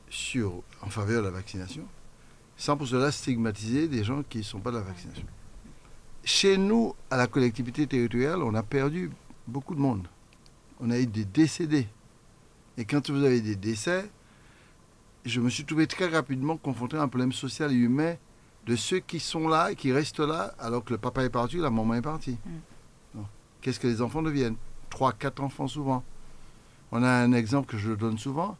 [0.09, 1.85] sur, en faveur de la vaccination,
[2.57, 5.25] sans pour cela stigmatiser des gens qui ne sont pas de la vaccination.
[6.23, 9.11] Chez nous, à la collectivité territoriale, on a perdu
[9.47, 10.07] beaucoup de monde.
[10.79, 11.87] On a eu des décédés.
[12.77, 14.09] Et quand vous avez des décès,
[15.25, 18.15] je me suis trouvé très rapidement confronté à un problème social et humain
[18.65, 21.57] de ceux qui sont là et qui restent là alors que le papa est parti,
[21.57, 22.37] la maman est partie.
[22.45, 23.19] Mm.
[23.61, 24.57] Qu'est-ce que les enfants deviennent?
[24.89, 26.03] Trois, quatre enfants souvent.
[26.91, 28.57] On a un exemple que je donne souvent.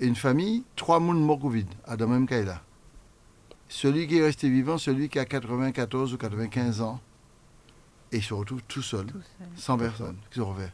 [0.00, 2.62] Une famille, trois mouns morts Covid, à la même là.
[3.72, 7.00] Celui qui est resté vivant, celui qui a 94 ou 95 ans,
[8.12, 9.06] et il se retrouve tout seul,
[9.56, 10.70] sans personne qui se refait.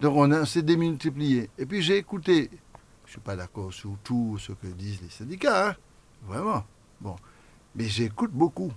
[0.00, 1.50] Donc on, s'est démultiplié.
[1.58, 5.08] Et puis j'ai écouté, je ne suis pas d'accord sur tout ce que disent les
[5.08, 5.76] syndicats, hein,
[6.28, 6.64] vraiment.
[7.00, 7.16] Bon.
[7.74, 8.72] Mais j'écoute beaucoup.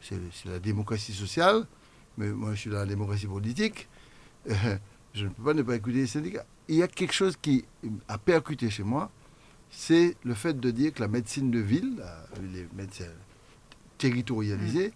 [0.00, 1.68] C'est la démocratie sociale,
[2.18, 3.88] mais moi je suis dans la démocratie politique.
[5.14, 6.44] je ne peux pas ne pas écouter les syndicats.
[6.66, 7.64] Il y a quelque chose qui
[8.08, 9.12] a percuté chez moi,
[9.76, 12.02] c'est le fait de dire que la médecine de ville,
[12.52, 13.04] les médecins
[13.98, 14.92] territorialisés, mm.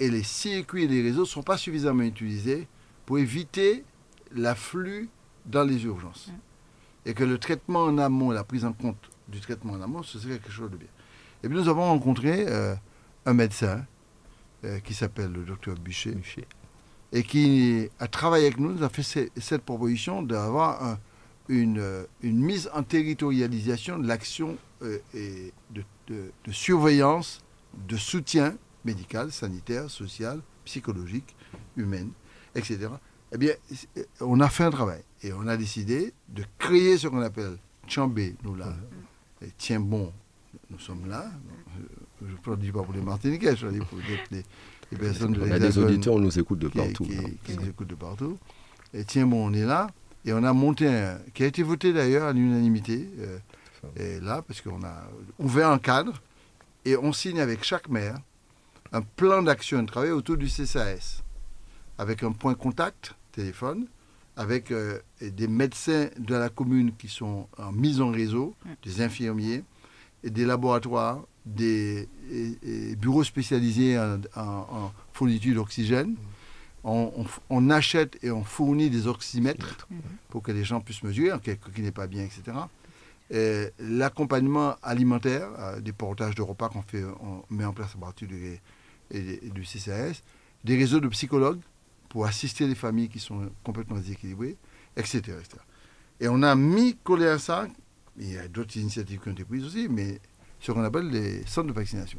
[0.00, 2.68] et les circuits et les réseaux ne sont pas suffisamment utilisés
[3.06, 3.84] pour éviter
[4.32, 5.08] l'afflux
[5.46, 6.28] dans les urgences.
[6.28, 7.08] Mm.
[7.08, 10.18] Et que le traitement en amont, la prise en compte du traitement en amont, ce
[10.18, 10.88] serait quelque chose de bien.
[11.42, 12.74] Et puis nous avons rencontré euh,
[13.24, 13.86] un médecin
[14.64, 16.14] euh, qui s'appelle le docteur Bûcher
[17.12, 20.98] et qui a travaillé avec nous, nous a fait cette proposition d'avoir
[21.50, 27.40] une, une, mise en territorialisation de l'action euh, et de, de, surveillance,
[27.88, 31.34] de soutien médical, sanitaire, social, psychologique,
[31.76, 32.10] humaine,
[32.54, 32.88] etc.
[33.32, 33.52] Eh bien,
[34.20, 38.36] on a fait un travail et on a décidé de créer ce qu'on appelle Chambé,
[38.44, 38.72] nous là,
[39.42, 40.12] et Tiens bon,
[40.70, 41.30] nous sommes là.
[42.22, 43.98] Je ne dis pas pour les Martiniquais, je dis pour
[44.30, 44.44] les,
[45.22, 47.04] on a des auditeurs, on nous écoute de partout.
[47.44, 48.38] Qui, nous écoutent de partout.
[48.92, 49.88] Et tiens, bon, on est là.
[50.24, 53.38] Et on a monté un, qui a été voté d'ailleurs à l'unanimité, euh,
[53.96, 55.08] et là, parce qu'on a
[55.38, 56.20] ouvert un cadre,
[56.84, 58.18] et on signe avec chaque maire
[58.92, 61.22] un plan d'action de travail autour du CCAS,
[61.98, 63.86] avec un point contact, téléphone,
[64.36, 68.54] avec euh, des médecins de la commune qui sont en mise en réseau,
[68.84, 69.64] des infirmiers,
[70.22, 72.08] et des laboratoires, des
[72.98, 76.16] bureaux spécialisés en, fourniture d'oxygène,
[76.84, 79.86] on, achète et on fournit des oxymètres
[80.28, 82.56] pour que les gens puissent mesurer, quelque qui n'est pas bien, etc.
[83.78, 88.26] L'accompagnement alimentaire, euh, des portages de repas qu'on fait, on met en place à partir
[88.26, 88.58] du,
[89.12, 90.22] du CCAS,
[90.64, 91.60] des réseaux de psychologues
[92.08, 94.56] pour assister les familles qui sont complètement déséquilibrées,
[94.96, 95.18] etc.
[95.18, 95.58] etc.
[96.18, 97.66] Et on a mis collé à ça,
[98.18, 100.20] il y a d'autres initiatives qui ont été prises aussi, mais
[100.60, 102.18] ce qu'on appelle les centres de vaccination.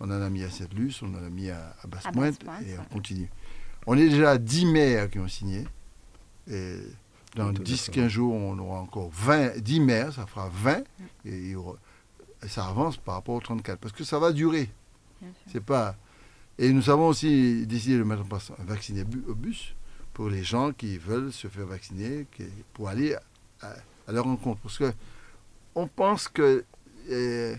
[0.00, 3.30] On en a mis à Sainte-Luce, on en a mis à, Basse-Pointe, et on continue.
[3.86, 5.64] On est déjà à 10 maires qui ont signé.
[6.50, 6.76] Et
[7.36, 10.82] dans 10-15 jours, on aura encore 20, 10 maires, ça fera 20.
[11.24, 11.54] Et,
[12.48, 13.78] ça avance par rapport aux 34.
[13.78, 14.70] Parce que ça va durer.
[15.52, 15.96] C'est pas.
[16.58, 19.74] Et nous avons aussi décidé de mettre en place un vacciné au bus
[20.14, 22.26] pour les gens qui veulent se faire vacciner,
[22.74, 23.14] pour aller
[23.62, 24.60] à, leur rencontre.
[24.60, 24.92] Parce que
[25.74, 26.64] on pense que
[27.08, 27.54] eh,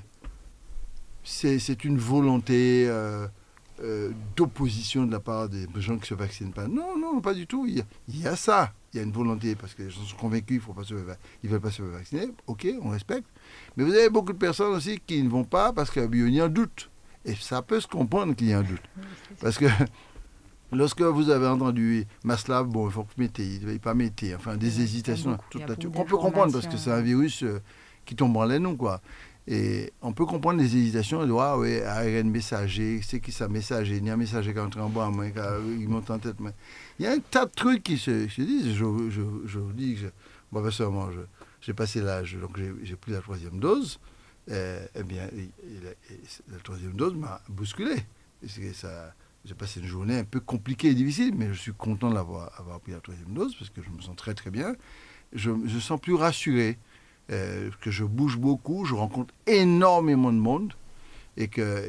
[1.23, 2.87] c'est une volonté.
[2.87, 3.27] Euh,
[3.83, 6.67] euh, d'opposition de la part des gens qui ne se vaccinent pas.
[6.67, 7.65] Non, non, pas du tout.
[7.67, 8.73] Il y, a, ça.
[8.93, 11.71] Il y a une volonté parce que les gens sont convaincus qu'ils ne veulent pas
[11.71, 12.29] se vacciner.
[12.47, 13.27] Ok, on respecte.
[13.75, 16.45] Mais vous avez beaucoup de personnes aussi qui ne vont pas parce qu'il y a
[16.45, 16.91] un doute.
[17.25, 18.81] Et ça peut se comprendre qu'il y a un doute.
[19.39, 19.65] Parce que
[20.71, 24.25] lorsque vous avez entendu Maslav, bon, il faut que vous mettez, il ne pas mettre,
[24.35, 27.61] enfin, des hésitations, toute la On peut comprendre parce que c'est un virus euh,
[28.05, 29.01] qui tombe en l'air, quoi.
[29.47, 31.25] Et on peut comprendre les hésitations.
[31.25, 34.59] De, ah oui, ARN messager, c'est qui ça messager Il y a un messager qui
[34.59, 35.11] est en bas,
[35.79, 36.35] il monte en tête.
[36.99, 38.73] Il y a un tas de trucs qui se, disent.
[38.73, 40.11] Je, je, vous dis que
[40.51, 41.09] moi, personnellement,
[41.59, 43.99] j'ai passé l'âge, donc j'ai pris la troisième dose.
[44.47, 45.27] Eh bien,
[46.49, 47.95] la troisième dose m'a bousculé.
[48.43, 52.79] J'ai passé une journée un peu compliquée et difficile, mais je suis content d'avoir avoir
[52.79, 54.75] pris la troisième dose parce que je me sens très très bien.
[55.33, 56.77] Je me sens plus rassuré.
[57.31, 60.73] Euh, que je bouge beaucoup, je rencontre énormément de monde
[61.37, 61.85] et que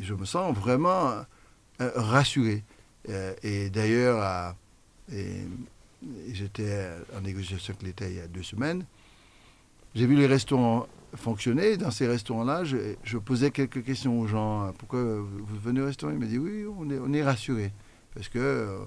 [0.00, 1.10] je me sens vraiment
[1.80, 2.64] euh, rassuré.
[3.10, 4.54] Euh, et d'ailleurs,
[6.32, 8.86] j'étais en négociation avec l'État il y a deux semaines.
[9.94, 11.76] J'ai vu les restaurants fonctionner.
[11.76, 14.72] Dans ces restaurants-là, je, posais quelques questions aux gens.
[14.78, 16.14] Pourquoi vous venez au restaurant?
[16.14, 17.72] Ils me disent oui, on est, on est rassurés.
[18.14, 18.86] Parce que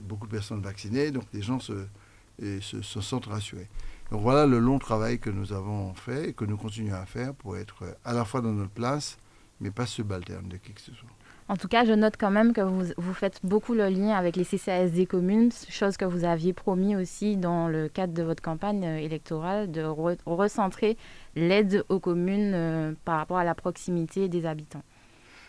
[0.00, 3.68] beaucoup de personnes vaccinées, donc les gens se sentent rassurés.
[4.10, 7.34] Donc voilà le long travail que nous avons fait et que nous continuons à faire
[7.34, 9.18] pour être à la fois dans notre place,
[9.60, 11.08] mais pas subalterne de qui que ce soit.
[11.50, 14.36] En tout cas, je note quand même que vous, vous, faites beaucoup le lien avec
[14.36, 18.42] les CCAS des communes, chose que vous aviez promis aussi dans le cadre de votre
[18.42, 19.82] campagne euh, électorale, de
[20.26, 20.98] recentrer
[21.36, 24.82] l'aide aux communes euh, par rapport à la proximité des habitants.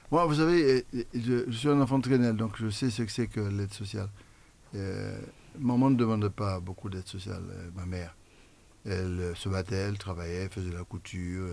[0.10, 3.12] Moi, vous savez, euh, je, suis un enfant de Trénel, donc je sais ce que
[3.12, 4.08] c'est que l'aide sociale.
[5.60, 7.44] maman ne demande pas beaucoup d'aide sociale,
[7.76, 8.16] ma mère.
[8.86, 11.48] Elle euh, se battait, elle travaillait, elle faisait la couture,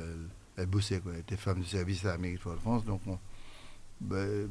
[0.57, 1.01] elle, bossait.
[1.01, 1.12] Quoi.
[1.14, 2.85] Elle était femme de service à l'Amérique de France.
[2.85, 3.03] Donc,
[4.01, 4.49] ben,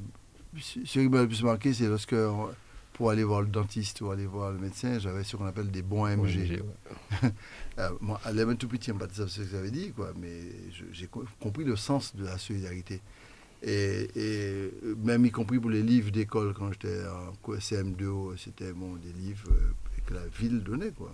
[0.59, 2.15] ce qui m'a le plus marqué, c'est lorsque,
[2.93, 5.82] pour aller voir le dentiste ou aller voir le médecin, j'avais ce qu'on appelle des
[5.82, 6.63] bons MG.
[7.78, 10.39] Euh, moi, avait tout petit, pas de ce que ça avait dit, quoi, mais
[10.93, 11.09] j'ai
[11.41, 13.01] compris le sens de la solidarité.
[13.63, 14.71] Et,
[15.03, 19.49] même y compris pour les livres d'école, quand j'étais en CM2, c'était bon, des livres
[19.51, 19.73] euh,
[20.05, 20.91] que la ville donnait.
[20.91, 21.11] Quoi.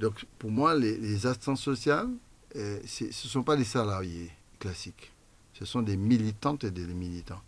[0.00, 2.08] Donc pour moi, les, assistances sociales,
[2.56, 5.12] euh, ce ne sont pas des salariés classiques.
[5.52, 7.42] Ce sont des militantes et des militants.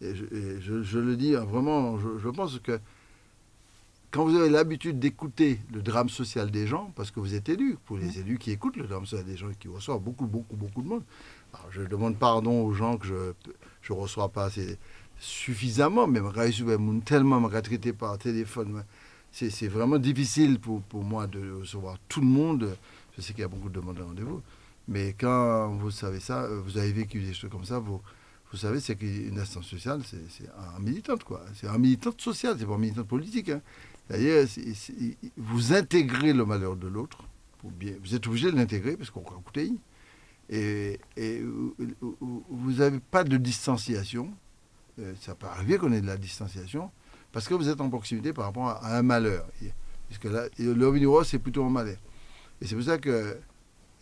[0.00, 2.80] Et je, le dis hein, vraiment, je, pense que
[4.10, 7.78] quand vous avez l'habitude d'écouter le drame social des gens, parce que vous êtes élu,
[7.84, 10.82] pour les élus qui écoutent le drame social des gens, qui reçoivent beaucoup, beaucoup, beaucoup
[10.82, 11.04] de monde.
[11.54, 13.06] Alors je demande pardon aux gens que
[13.82, 14.78] je ne reçois pas assez
[15.20, 16.20] suffisamment, mais
[16.50, 18.82] je tellement me traité par téléphone
[19.32, 22.76] c'est vraiment difficile pour, pour, moi de recevoir tout le monde.
[23.16, 24.42] Je sais qu'il y a beaucoup de demandes de rendez-vous.
[24.88, 28.00] Mais quand vous savez ça, euh, vous avez vécu des choses comme ça, vous,
[28.50, 31.42] vous savez, c'est qu'une assistance sociale, c'est un militant, quoi.
[31.54, 33.50] C'est un militant social, c'est pas un militant politique.
[33.50, 33.60] Hein.
[34.08, 34.46] D'ailleurs,
[35.36, 37.22] vous intégrez le malheur de l'autre.
[37.62, 39.70] Vous êtes obligé de l'intégrer parce qu'on croit écouter.
[40.48, 44.32] Et, et vous n'avez pas de distanciation.
[44.98, 46.90] Euh, ça peut arriver qu'on ait de la distanciation,
[47.32, 49.46] parce que vous êtes en proximité par rapport à, un malheur.
[50.08, 51.98] Parce que là, le c'est plutôt un malheur.
[52.60, 53.36] Et c'est pour ça que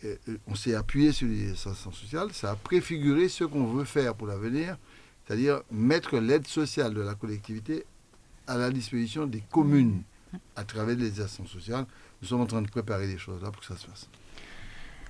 [0.03, 0.15] euh,
[0.47, 2.31] on s'est appuyé sur les assistants sociales.
[2.33, 4.77] Ça a préfiguré ce qu'on veut faire pour l'avenir,
[5.25, 7.85] c'est-à-dire mettre l'aide sociale de la collectivité
[8.47, 10.01] à la disposition des communes
[10.55, 11.85] à travers les assistants sociales.
[12.21, 14.07] Nous sommes en train de préparer des choses là pour que ça se fasse.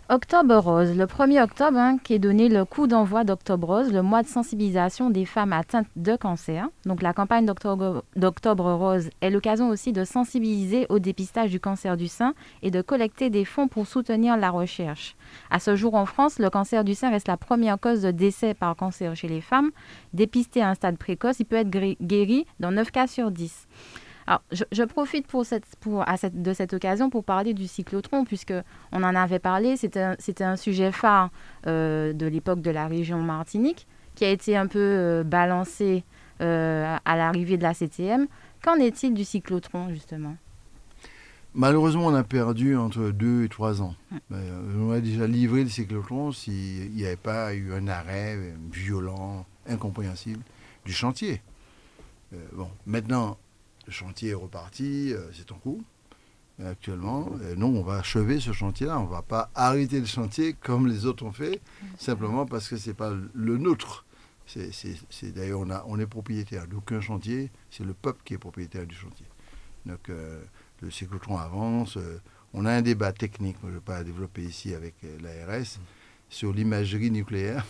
[0.10, 4.01] Octobre Rose, le 1er octobre, hein, qui est donné le coup d'envoi d'Octobre Rose, le
[4.01, 6.70] mois de sensibilisation des femmes atteintes de cancer.
[6.86, 12.08] Donc la campagne d'Octobre Rose est l'occasion aussi de sensibiliser au dépistage du cancer du
[12.08, 15.18] sein et de collecter des fonds pour soutenir la recherche.
[15.51, 18.53] À ce jour en France, le cancer du sein reste la première cause de décès
[18.53, 19.72] par cancer chez les femmes.
[20.14, 23.68] Dépisté à un stade précoce, il peut être guéri dans 9 cas sur 10.
[24.28, 28.25] Alors, je, profite pour cette, pour, à cette, de cette occasion pour parler du cyclotron,
[28.25, 28.53] puisque
[28.91, 29.78] on en avait parlé.
[29.78, 31.30] C'était un, sujet phare
[31.65, 36.03] euh, de l'époque de la région Martinique, qui a été un peu euh, balancé
[36.41, 38.28] euh, à l'arrivée de la CTM.
[38.61, 40.36] Qu'en est-il du cyclotron, justement?
[41.53, 43.95] Malheureusement, on a perdu entre deux et trois ans.
[44.30, 48.38] on a déjà livré le cyclotron s'il n'y avait pas eu un arrêt
[48.73, 50.41] violent, incompréhensible
[50.86, 51.41] du chantier.
[52.53, 53.38] bon, maintenant,
[53.88, 55.81] le chantier est reparti, euh, c'est en cours
[56.65, 57.29] actuellement.
[57.55, 58.99] non, on va achever ce chantier-là.
[58.99, 61.61] On ne va pas arrêter le chantier comme les autres ont fait,
[61.99, 64.05] simplement parce que ce n'est pas le nôtre.
[64.47, 64.71] C'est,
[65.35, 69.27] d'ailleurs, on, on est propriétaire d'aucun chantier, c'est le peuple qui est propriétaire du chantier.
[69.85, 70.41] Donc, euh,
[70.81, 71.97] le cyclotron avance.
[71.97, 72.19] Euh,
[72.53, 75.79] on a un débat technique, je ne vais pas développer ici avec l'ARS,
[76.29, 77.65] sur l'imagerie nucléaire.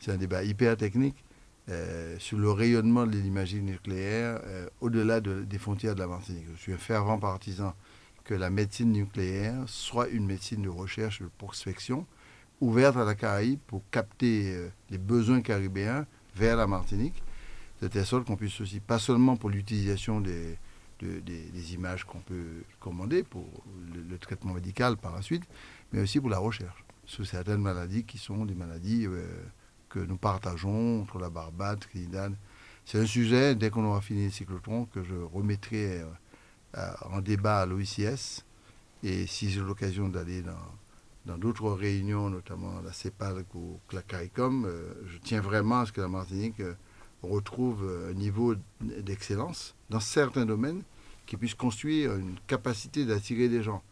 [0.00, 1.16] C'est un débat hyper technique.
[1.68, 6.46] Euh, sur le rayonnement de l'imagerie nucléaire euh, au-delà des frontières de la Martinique.
[6.56, 7.72] Je suis un fervent partisan
[8.24, 12.04] que la médecine nucléaire soit une médecine de recherche de prospection
[12.60, 16.04] ouverte à la Caraïbe pour capter euh, les besoins caribéens
[16.34, 17.22] vers la Martinique,
[17.80, 20.58] de telle sorte qu'on puisse aussi, pas seulement pour l'utilisation des,
[21.00, 23.46] des, images qu'on peut commander pour
[23.94, 25.44] le, traitement médical par la suite,
[25.92, 29.06] mais aussi pour la recherche sur certaines maladies qui sont des maladies
[29.92, 32.34] que nous partageons entre la Barbade, Trinidad.
[32.86, 36.00] C'est un sujet, dès qu'on aura fini le cyclotron, que je remettrai
[36.76, 38.44] euh, en débat à l'OICS.
[39.02, 40.42] Et si j'ai l'occasion d'aller
[41.26, 45.92] dans d'autres réunions, notamment la CEPAL ou la CARICOM, euh, je tiens vraiment à ce
[45.92, 46.74] que la Martinique euh,
[47.22, 50.82] retrouve un niveau d'excellence dans certains domaines
[51.26, 53.82] qui puisse construire une capacité d'attirer des gens.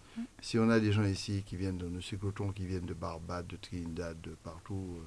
[0.41, 3.47] Si on a des gens ici qui viennent de nos cyclotrons, qui viennent de Barbade,
[3.47, 4.99] de Trinidad, de partout,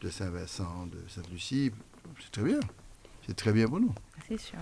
[0.00, 1.70] de Saint-Vincent, de Sainte-Lucie,
[2.20, 2.60] c'est très bien.
[3.26, 3.94] C'est très bien pour nous.
[4.28, 4.58] C'est sûr.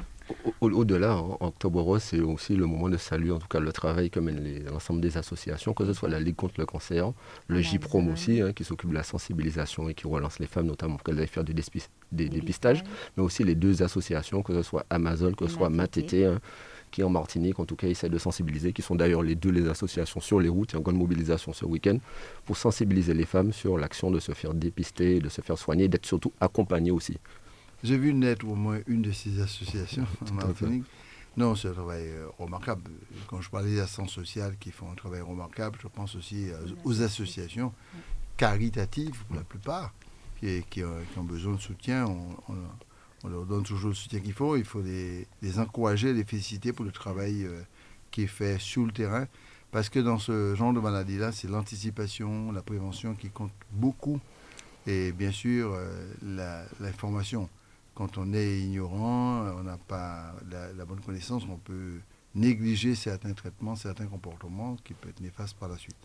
[0.61, 4.11] Au-delà, hein, Octobre Rose, c'est aussi le moment de saluer en tout cas le travail
[4.11, 7.13] que mènent l'ensemble des associations, que ce soit la Ligue contre le cancer,
[7.47, 10.97] le JPROM aussi, hein, qui s'occupe de la sensibilisation et qui relance les femmes, notamment
[10.97, 12.83] pour qu'elles aillent faire du des dépistages,
[13.17, 16.41] mais aussi les deux associations, que ce soit Amazon, que ce soit Matete, hein,
[16.91, 19.69] qui en Martinique, en tout cas, essaient de sensibiliser, qui sont d'ailleurs les deux les
[19.69, 20.71] associations sur les routes.
[20.71, 21.99] Il y a une grande mobilisation ce week-end
[22.45, 26.07] pour sensibiliser les femmes sur l'action de se faire dépister, de se faire soigner, d'être
[26.07, 27.19] surtout accompagnées aussi.
[27.83, 30.85] J'ai vu naître au moins une de ces associations en Martinique.
[31.37, 32.83] Non, c'est un travail euh, remarquable.
[33.29, 36.49] Quand je parlais des associations sociales qui font un travail remarquable, je pense aussi
[36.85, 37.73] aux associations
[38.37, 39.95] caritatives, pour la plupart,
[40.41, 42.07] qui, qui, ont besoin de soutien.
[42.07, 42.57] On, on
[43.27, 44.57] leur donne toujours le soutien qu'il faut.
[44.57, 45.27] Il faut les,
[45.59, 47.61] encourager, les féliciter pour le travail euh,
[48.11, 49.27] qui est fait sur le terrain.
[49.71, 54.21] Parce que dans ce genre de maladie-là, c'est l'anticipation, la prévention qui compte beaucoup.
[54.87, 57.49] Et bien sûr, euh, l'information.
[57.95, 61.99] Quand on est ignorant, on n'a pas la, bonne connaissance, on peut
[62.35, 65.97] négliger certains traitements, certains comportements qui peuvent être néfastes par la suite.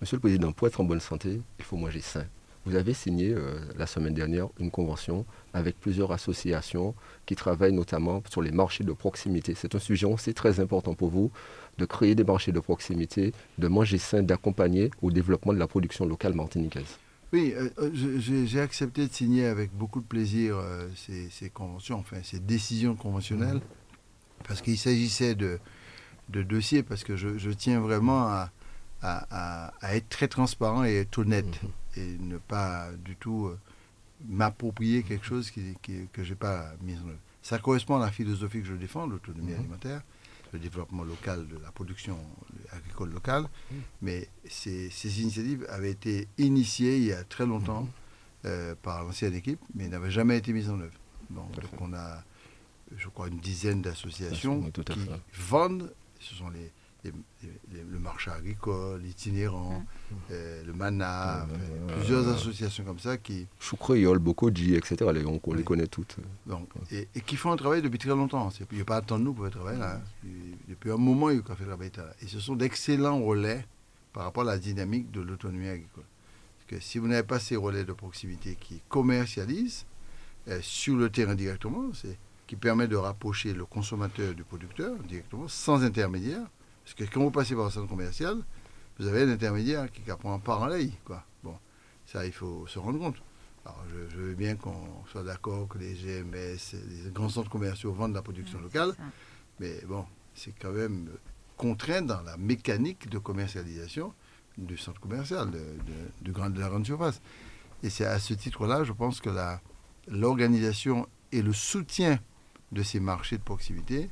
[0.00, 2.24] Monsieur le Président, pour être en bonne santé, il faut manger sain.
[2.64, 6.94] Vous avez signé euh, la semaine dernière une convention avec plusieurs associations
[7.26, 9.54] qui travaillent notamment sur les marchés de proximité.
[9.56, 11.32] C'est un sujet aussi très important pour vous
[11.78, 16.06] de créer des marchés de proximité, de manger sain, d'accompagner au développement de la production
[16.06, 16.98] locale martiniquaise.
[17.32, 20.56] Oui, euh, euh, j'ai accepté de signer avec beaucoup de plaisir
[20.94, 23.60] ces, conventions, enfin ces décisions conventionnelles,
[24.46, 25.58] parce qu'il s'agissait de,
[26.28, 28.50] de, dossiers, parce que je, tiens vraiment à,
[29.02, 31.46] à, être très transparent et être honnête.
[31.62, 33.58] Mhm et ne pas du tout euh,
[34.28, 37.18] m'approprier quelque chose qui, que je n'ai pas mis en œuvre.
[37.42, 39.58] Ça correspond à la philosophie que je défends, l'autonomie mhm.
[39.58, 40.02] alimentaire,
[40.52, 42.16] le développement local de la production
[42.70, 43.42] agricole locale.
[43.42, 43.80] Mhm.
[44.02, 47.90] Mais ces, ces, initiatives avaient été initiées il y a très longtemps mhm.
[48.46, 50.98] euh, par l'ancienne équipe, mais n'avaient jamais été mises en œuvre.
[51.30, 52.22] donc on a,
[52.96, 54.82] je crois, une dizaine d'associations qui
[55.34, 56.70] vendent, ce sont les,
[57.04, 59.84] le marché agricole, l'itinérant,
[60.30, 61.46] euh, le MANA,
[61.96, 63.46] plusieurs associations comme ça qui...
[63.58, 65.10] Choukreol, Bokoji, etc.
[65.12, 66.16] Les, on, les connaît toutes.
[66.46, 68.48] Donc, et, qui font un travail depuis très longtemps.
[68.70, 69.96] Il n'y a pas à nous pour travailler là.
[69.96, 70.28] Hein.
[70.68, 72.14] Depuis un moment, il y a fait travail là.
[72.22, 73.66] Et ce sont d'excellents relais
[74.12, 76.04] par rapport à la dynamique de l'autonomie agricole.
[76.58, 79.86] Parce que si vous n'avez pas ces relais de proximité qui commercialisent
[80.48, 81.90] euh, sur le terrain directement,
[82.46, 86.46] qui permet de rapprocher le consommateur du producteur directement, sans intermédiaire,
[86.84, 88.38] parce que quand vous passez par un centre commercial,
[88.98, 90.90] vous avez un intermédiaire qui apprend en parallèle.
[91.04, 91.24] Quoi.
[91.42, 91.56] Bon,
[92.06, 93.16] ça, il faut se rendre compte.
[93.64, 96.74] Alors, je, veux bien qu'on soit d'accord que les GMS,
[97.04, 98.92] les grands centres commerciaux vendent la production locale,
[99.60, 100.04] mais bon,
[100.34, 101.10] c'est quand même
[101.56, 104.12] contraint dans la mécanique de commercialisation
[104.58, 107.20] du centre commercial, de, de, de la grande surface.
[107.84, 109.30] Et c'est à ce titre-là, je pense que
[110.08, 112.18] l'organisation et le soutien
[112.72, 114.10] de ces marchés de proximité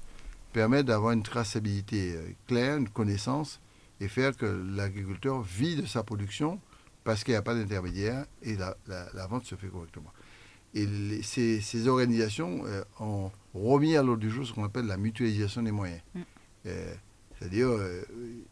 [0.52, 3.60] permettent d'avoir une traçabilité euh, claire, une connaissance,
[4.00, 6.58] et faire que l'agriculteur vit de sa production
[7.04, 10.12] parce qu'il n'y a pas d'intermédiaire et la, vente se fait correctement.
[10.74, 10.86] Et
[11.22, 15.72] ces, organisations euh, ont remis à l'ordre du jour ce qu'on appelle la mutualisation des
[15.72, 16.00] moyens.
[16.14, 16.20] Mm.
[16.66, 16.94] Euh,
[17.38, 17.70] c'est-à-dire,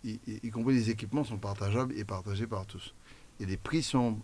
[0.03, 2.95] y, compris les équipements sont partageables et partagés par tous.
[3.39, 4.19] Et les prix sont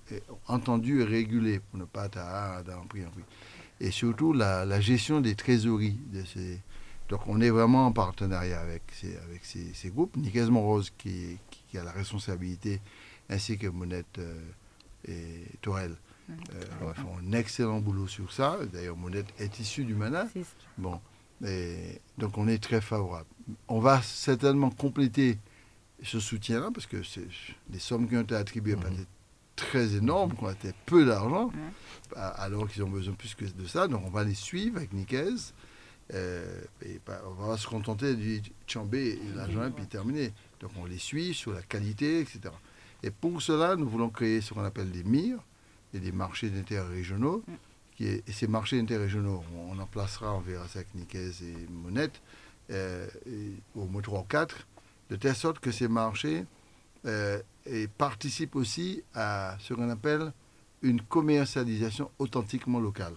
[0.48, 3.24] entendus et régulés pour ne pas être à, un prix en prix
[3.80, 5.98] et surtout la, gestion des trésoreries.
[6.12, 6.60] De ces...
[7.08, 10.16] Donc on est vraiment en partenariat avec ces, avec ces, groupes.
[10.16, 12.80] Nicaise Rose qui, qui, a la responsabilité,
[13.28, 14.40] ainsi que Monette euh,
[15.06, 15.96] et Torel.
[16.52, 18.58] Euh, font un excellent boulot sur ça.
[18.72, 20.26] D'ailleurs, Monette est issue du MANA.
[20.78, 20.98] Bon,
[21.44, 23.28] et donc on est très favorable.
[23.68, 25.38] On va certainement compléter
[26.02, 26.96] ce soutien-là, parce que
[27.70, 29.04] les sommes qui ont été attribuées mmh
[29.56, 31.52] très énormes, qui ont été peu d'argent,
[32.16, 33.86] alors qu'ils ont besoin plus que de ça.
[33.86, 35.54] Donc on va les suivre avec Nicaise.
[36.12, 40.32] Euh, et on va se contenter de chamber l'argent et puis terminer.
[40.60, 42.40] Donc on les suit sur la qualité, etc.
[43.02, 45.38] Et pour cela, nous voulons créer ce qu'on appelle des MIR,
[45.94, 47.42] et des marchés d'intérêt régionaux.
[47.46, 47.52] Mm.
[47.96, 51.54] Qui est, et ces marchés régionaux, on en placera, on verra ça avec Nicaise et
[51.70, 52.20] Monette,
[52.70, 53.06] euh,
[53.76, 54.66] au mois 3 ou 4,
[55.10, 56.44] de telle sorte que ces marchés
[57.06, 60.32] euh, et participe aussi à ce qu'on appelle
[60.82, 63.14] une commercialisation authentiquement locale.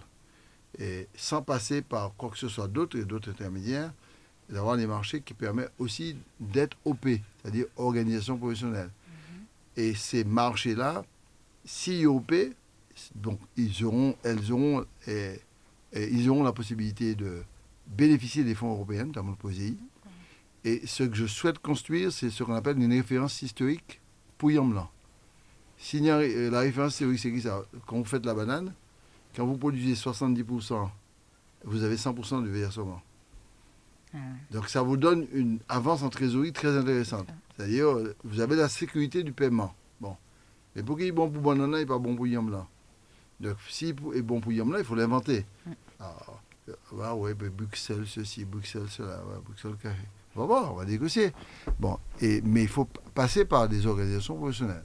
[0.78, 3.92] Et sans passer par quoi que ce soit d'autre et d'autres intermédiaires,
[4.48, 7.06] d'avoir des marchés qui permettent aussi d'être OP,
[7.42, 8.90] c'est-à-dire organisation professionnelle.
[9.08, 9.44] Mhm.
[9.76, 11.04] Et ces marchés-là,
[11.64, 12.32] si OP,
[13.14, 15.40] donc ils auront, elles auront, et,
[15.92, 17.42] ils auront la possibilité de
[17.86, 19.76] bénéficier des fonds européens, notamment le POSEI.
[20.64, 24.00] Et ce que je souhaite construire, c'est ce qu'on appelle une référence historique
[24.36, 24.90] Pouillant blanc.
[25.94, 27.62] Euh, la référence théorique, c'est ça?
[27.86, 28.72] Quand vous faites la banane,
[29.38, 30.88] quand vous produisez 70%,
[31.64, 33.00] vous avez 100% de versement.
[34.12, 34.18] Ah
[34.50, 37.28] Donc ça vous donne une avance en trésorerie très intéressante.
[37.56, 39.72] C'est-à-dire, euh, vous avez la sécurité du paiement.
[40.00, 40.16] Bon.
[40.74, 42.66] Mais pour qu'il est bon pour banane et pas bon pour yam blanc.
[43.38, 45.46] Donc si est bon pour yam blanc, il faut l'inventer.
[46.00, 46.16] Ah,
[47.00, 49.96] ah ouais, ben, Bruxelles ceci, Bruxelles cela, Bruxelles carré.
[50.34, 51.32] On va voir, on va négocier.
[51.78, 54.84] Bon, et, mais il faut passer par des organisations professionnelles.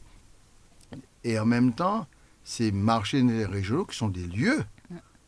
[1.24, 2.08] Et en même temps,
[2.44, 4.64] ces marchés régionaux qui sont des lieux,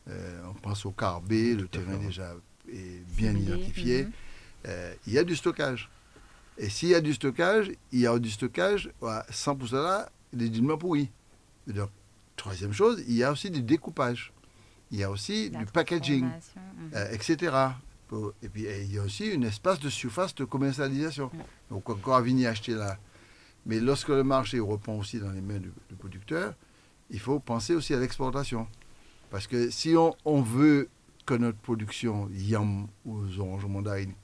[0.08, 2.34] euh, on pense au Carbé, le terrain déjà
[2.72, 4.12] est bien identifié, mhm.
[4.68, 5.90] euh, il y a du stockage.
[6.58, 8.90] Et s'il y a du stockage, il y a du stockage,
[9.30, 11.10] sans pour cela, des dilemmes pourris.
[11.66, 11.90] Donc,
[12.36, 14.32] troisième chose, il y a aussi du découpage.
[14.90, 16.28] Il y a aussi du packaging,
[16.94, 17.52] euh, etc.
[18.42, 21.30] Et puis il y a aussi un espace de surface de commercialisation.
[21.70, 22.98] Donc encore à venir acheter là.
[23.64, 26.54] Mais lorsque le marché reprend aussi dans les mains du, producteur,
[27.10, 28.66] il faut penser aussi à l'exportation.
[29.30, 30.88] Parce que si on, veut
[31.24, 34.14] que notre production yam ou oranges mandarines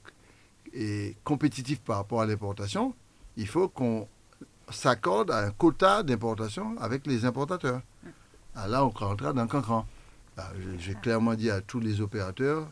[0.73, 2.95] est compétitive par rapport à l'importation,
[3.37, 4.07] il faut qu'on
[4.69, 7.81] s'accorde à un quota d'importation avec les importateurs.
[8.55, 9.85] Ah, là, on rentrera dans le cancran.
[10.37, 12.69] Bah, j'ai clairement dit à tous les opérateurs,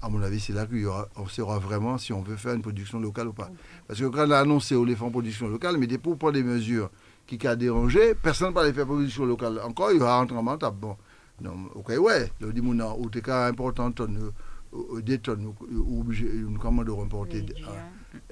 [0.00, 3.28] à mon avis, c'est là qu'on saura vraiment si on veut faire une production locale
[3.28, 3.50] ou pas.
[3.86, 6.90] Parce que quand on a annoncé au en production locale, mais pour prendre des mesures
[7.38, 9.60] qui ont dérangé, personne ne va faire production locale.
[9.64, 10.96] Encore, il y aura un tremblement bon.
[11.40, 13.90] Non, ok, ouais, le dimona, ou t'es cas important,
[15.02, 17.44] des tonnes, ou obligé, une commande de remporter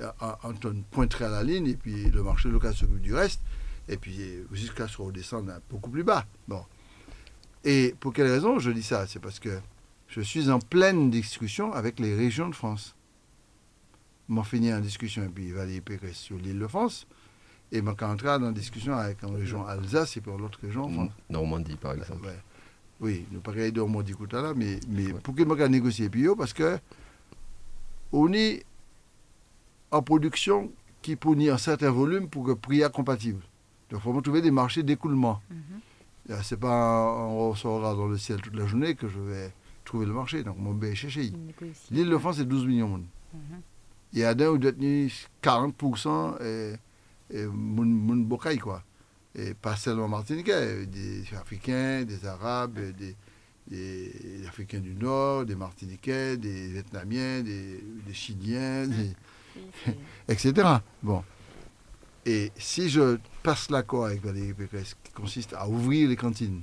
[0.01, 3.41] un tonne pointerait à la ligne, et puis le marché local s'occupe du reste,
[3.89, 4.19] et puis
[4.53, 6.25] jusqu'à se redescendre beaucoup plus bas.
[6.47, 6.65] Bon.
[7.65, 9.07] Et pour quelle raison je dis ça?
[9.07, 9.59] C'est parce que
[10.09, 12.95] je suis en pleine discussion avec les régions de France.
[14.29, 17.07] M'en finir en discussion et puis Valérie Pécresse sur l'île de France.
[17.73, 20.89] Et m'en entrer en discussion avec une région Alsace et pour l'autre région.
[20.89, 21.09] Mmh.
[21.31, 22.29] Normandie, par exemple.
[23.01, 26.79] Oui, nous parlons de Normandie à mais, mais pour qu'il m'a négocier puis parce que
[28.13, 28.65] on est
[29.91, 33.41] en production qui fournit un certain volume pour que le prix soit compatible.
[33.89, 35.41] Donc il faut trouver des marchés d'écoulement.
[35.51, 36.35] Mmh.
[36.43, 39.53] Ce n'est pas on ressort dans le ciel toute la journée que je vais
[39.91, 40.43] trouver le marché.
[40.43, 41.33] Donc, mon cherché.
[41.91, 43.07] L'île de France, c'est 12 millions de monde.
[44.13, 45.13] Il y a d'un où détenu
[45.43, 46.75] 40% et,
[47.33, 48.83] et quoi.
[49.35, 53.15] Et pas seulement Martiniquais, des Africains, des Arabes, des,
[53.69, 58.89] des, Africains du Nord, des Martiniquais, des Vietnamiens, des, des Chiliens,
[60.29, 60.69] etc.
[61.03, 61.23] Bon.
[62.27, 66.63] Et si je passe l'accord avec Valérie Pécresse, qui consiste à ouvrir les cantines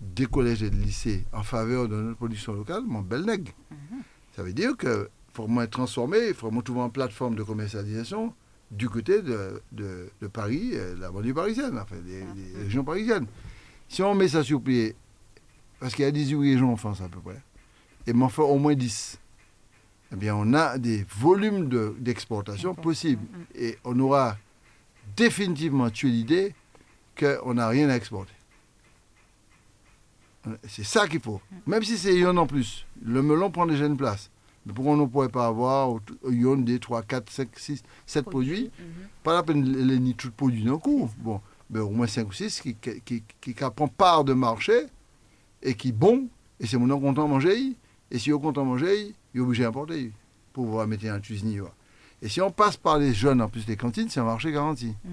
[0.00, 3.52] des collèges et des lycées en faveur de notre production locale, mon bel nègre.
[4.34, 8.34] Ça veut dire que faut moins transformer, il faut moins trouver une plateforme de commercialisation
[8.72, 13.26] du côté de, de, de Paris, euh, la banlieue parisienne, enfin, des, des régions parisiennes.
[13.88, 14.96] Si on met ça sur pied,
[15.78, 17.40] parce qu'il y a 18 régions en France à peu près,
[18.06, 19.18] et m'en fait au moins 10,
[20.12, 23.22] eh bien on a des volumes de- d'exportation possibles.
[23.54, 24.36] Et on aura
[25.16, 26.54] définitivement tué l'idée
[27.18, 28.32] qu'on n'a rien à exporter.
[30.66, 31.40] C'est ça qu'il faut.
[31.66, 32.84] Même si c'est Yon en plus.
[33.04, 34.28] Le melon prend déjà une place.
[34.66, 35.98] Mais pourquoi on ne pourrait pas avoir
[36.28, 38.70] Yon des 3, 4, 5, 6, 7 produits
[39.24, 41.10] Pas la peine de les ni tout produits d'un coup.
[41.18, 41.40] Bon,
[41.70, 44.86] mais au moins 5 ou 6 qui, qui, qui, qui prend part de marché
[45.62, 46.28] et qui bon.
[46.60, 47.72] Et c'est mon nom content de manger.
[48.10, 50.12] Et si on est content de manger, il est obligé d'importer
[50.52, 51.62] pour pouvoir mettre un cuisinier.
[52.20, 54.94] Et si on passe par les jeunes, en plus les cantines, c'est un marché garanti.
[55.04, 55.10] Mm.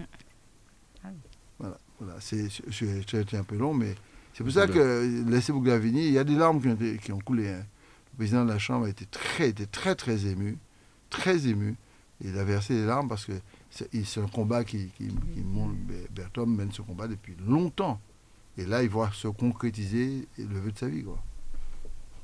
[1.03, 1.17] Ah oui.
[1.59, 2.15] Voilà, voilà.
[2.19, 3.95] C'est, c'est- c'est- c'était un peu long, mais
[4.33, 7.11] c'est pour ça que laissez vous Glavini, il y a des larmes qui ont, qui
[7.11, 7.49] ont coulé.
[7.49, 7.63] hein.
[8.19, 10.57] Le président de la Chambre a été très, était très, très ému,
[11.09, 11.77] très ému.
[12.19, 13.31] Il a versé des larmes parce que
[13.69, 15.07] c'est, un combat qui, qui,
[15.41, 15.77] monte.
[16.11, 18.01] Bertom mène ce combat depuis longtemps.
[18.57, 21.05] Et là, il voit se concrétiser le vœu de sa vie.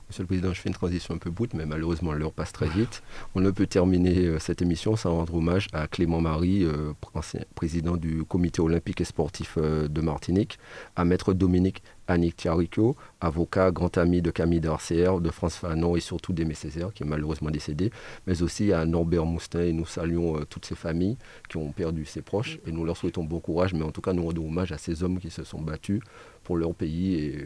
[0.08, 2.70] Monsieur le Président, je fais une transition un peu brute, mais malheureusement l'heure passe très
[2.70, 3.02] vite.
[3.34, 7.42] On ne peut terminer euh, cette émission sans rendre hommage à Clément Marie, euh, ancien
[7.56, 10.60] président du Comité olympique et sportif euh, de Martinique,
[10.96, 16.02] à Maître Dominique Annick Tiarico, avocat, grand ami de Camille d'RCR, de France Fanon et
[16.02, 17.90] surtout d'Aimé Césaire, qui est malheureusement décédé,
[18.28, 19.64] mais aussi à Norbert Moustin.
[19.64, 21.18] Et nous saluons toutes ces familles
[21.50, 24.14] qui ont perdu ses proches et nous leur souhaitons bon courage, mais en tout cas
[24.14, 26.00] nous rendons hommage à ces hommes qui se sont battus
[26.44, 27.44] pour leur pays et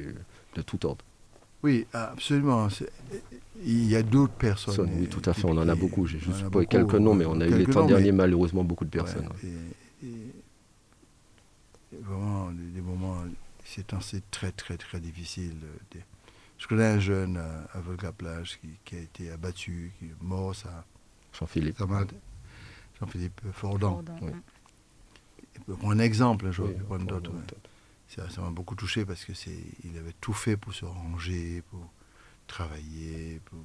[0.57, 1.05] de tout ordre.
[1.63, 2.67] Oui, absolument.
[3.63, 4.89] Il y a d'autres personnes.
[4.97, 6.05] Oui, tout à fait, on en a beaucoup.
[6.07, 8.89] J'ai juste beaucoup, quelques noms, mais on a eu les temps derniers, malheureusement, beaucoup de
[8.89, 9.27] personnes.
[9.27, 9.49] Ouais,
[10.03, 10.33] et- et-
[11.97, 13.17] et vraiment, des, des moments,
[13.65, 15.55] ces temps, c'est très, très, très difficile.
[15.63, 16.03] euh, des-
[16.57, 20.53] Je connais un jeune à, à Volga-Plage qui, qui a été abattu, qui est mort,
[20.55, 20.83] ça,
[21.37, 21.77] Jean-Philippe.
[22.99, 24.03] Jean-Philippe Fordant.
[24.03, 24.17] Pardon.
[24.21, 24.31] oui.
[25.79, 27.31] Pour un exemple, je Oui, vais prendre pour- d'autres.
[28.09, 31.87] Ça m'a beaucoup touché parce que c'est, il avait tout fait pour se ranger, pour
[32.47, 33.59] travailler, pour...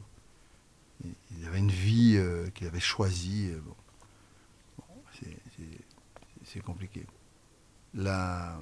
[1.05, 3.51] il- avait une vie euh, qu'il avait choisie.
[3.53, 3.75] euh, bon.
[6.45, 7.07] C'est, compliqué.
[7.95, 8.61] La-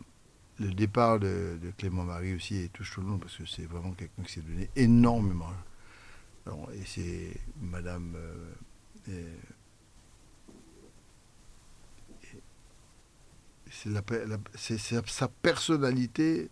[0.59, 3.93] le départ de, de Clément Marie aussi touche tout le monde parce que c'est vraiment
[3.93, 5.51] quelqu'un qui s'est donné énormément.
[6.75, 9.35] Et c'est Madame euh,
[13.73, 14.03] c'est la,
[15.07, 16.51] sa personnalité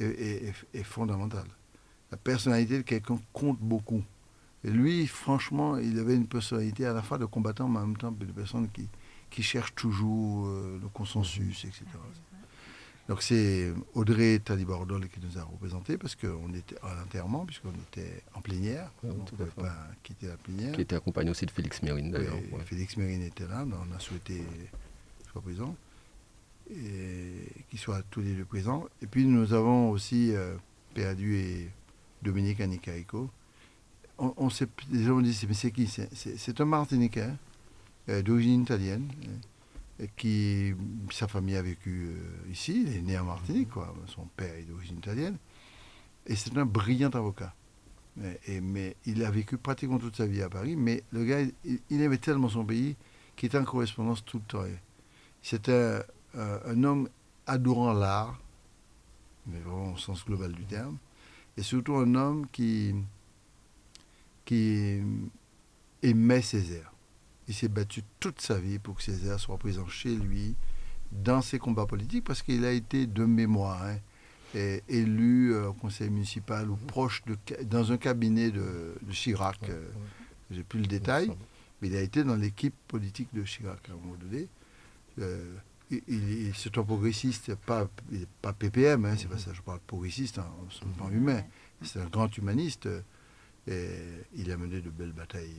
[0.00, 1.46] est, est- est- est fondamentale.
[2.10, 4.02] La personnalité de quelqu'un compte beaucoup.
[4.64, 7.96] Et lui, franchement, il avait une personnalité à la fois de combattant, mais en même
[7.96, 8.88] temps de personne qui,
[9.30, 11.84] qui cherche toujours euh, le consensus, etc.
[13.08, 18.22] Donc c'est Audrey Talibardol qui nous a représentés parce qu'on était à l'enterrement, puisqu'on était
[18.34, 18.90] en plénière.
[19.02, 20.74] Oui, on ne pouvait pas quitter la plénière.
[20.74, 22.34] Qui était accompagné aussi de Félix Mérine, d'ailleurs.
[22.52, 22.62] Ouais.
[22.66, 25.74] Félix Mérine était là, on a souhaité qu'il soit présent,
[27.68, 28.86] qu'ils soient tous les deux présents.
[29.02, 30.56] Et puis nous avons aussi euh,
[30.94, 31.70] perdu et
[32.22, 33.30] Dominique Anicarico.
[34.18, 35.86] On, on s'est, disent, mais c'est qui?
[35.86, 37.30] C'est, un Martiniquais
[38.08, 39.08] euh, d'origine italienne,
[40.00, 40.74] euh, qui,
[41.12, 43.68] sa famille a vécu euh, ici, il est né en Martinique,
[44.06, 45.36] son père est d'origine italienne,
[46.26, 47.54] et c'est un brillant avocat.
[48.16, 52.02] Mais, il a vécu pratiquement toute sa vie à Paris, mais le gars, il, il
[52.02, 52.96] aimait tellement son pays
[53.36, 54.64] qu'il était en correspondance tout le temps.
[55.40, 56.02] C'était
[56.36, 57.08] un, un- homme
[57.46, 58.38] adorant l'art,
[59.46, 60.96] mais vraiment au sens global du terme,
[61.56, 62.94] et surtout un homme qui,
[64.44, 65.00] qui
[66.02, 66.92] aimait Césaire.
[67.48, 70.54] Il s'est battu toute sa vie pour que Césaire soit présent chez lui,
[71.10, 73.82] dans ses combats politiques, parce qu'il a été de mémoire.
[73.84, 73.96] hein,
[74.88, 79.58] élu euh, au conseil municipal ou proche de dans un cabinet de, de Chirac.
[79.68, 79.88] euh,
[80.50, 81.30] J'ai plus le détail,
[81.82, 84.48] mais il a été dans l'équipe politique de Chirac à un moment donné.
[85.18, 85.54] Euh,
[85.90, 87.88] il, c'est un progressiste, pas,
[88.42, 91.42] pas PPM, hein, c'est pas ça, je parle progressiste hein, en son humain.
[91.82, 92.86] C'est un grand humaniste.
[92.86, 93.00] euh,
[93.66, 93.90] et
[94.34, 95.54] il a mené de belles batailles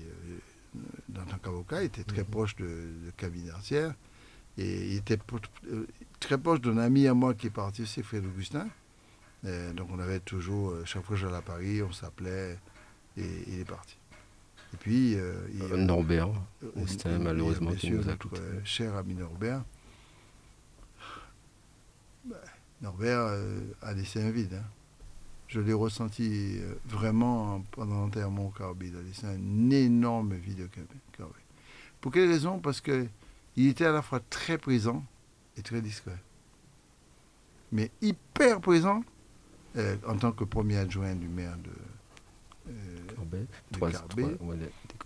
[0.75, 1.83] euh, dans tant qu'avocat.
[1.83, 3.51] Il était très proche de, de Camille.
[4.57, 5.17] Et il était
[5.71, 5.85] euh,
[6.19, 8.67] très proche d'un ami à moi qui est parti aussi, Fred Augustin.
[9.45, 12.57] Euh, donc on avait toujours, euh, chaque fois que j'allais à Paris, on s'appelait
[13.17, 13.95] et il est parti.
[14.73, 16.29] Et puis, euh, il- Euh, Norbert,
[16.63, 16.67] euh,
[17.19, 19.63] malheureusement, bien qui nous a notre, euh, cher ami Norbert.
[22.25, 22.35] Ben,
[22.81, 24.53] Norbert euh, a laissé un vide.
[24.53, 24.65] hein.
[25.47, 28.83] Je l'ai ressenti euh, vraiment pendant l'enterrement au Caraïbe.
[28.83, 31.33] Il a laissé un énorme vide au Caraïbe.
[32.01, 32.59] Pour quelle raison?
[32.59, 33.07] Parce que
[33.55, 35.03] il était à la fois très présent
[35.57, 36.17] et très discret.
[37.71, 39.03] Mais hyper présent
[39.75, 42.71] euh, en tant que premier adjoint du maire de,
[43.71, 44.37] Trois- Carbet.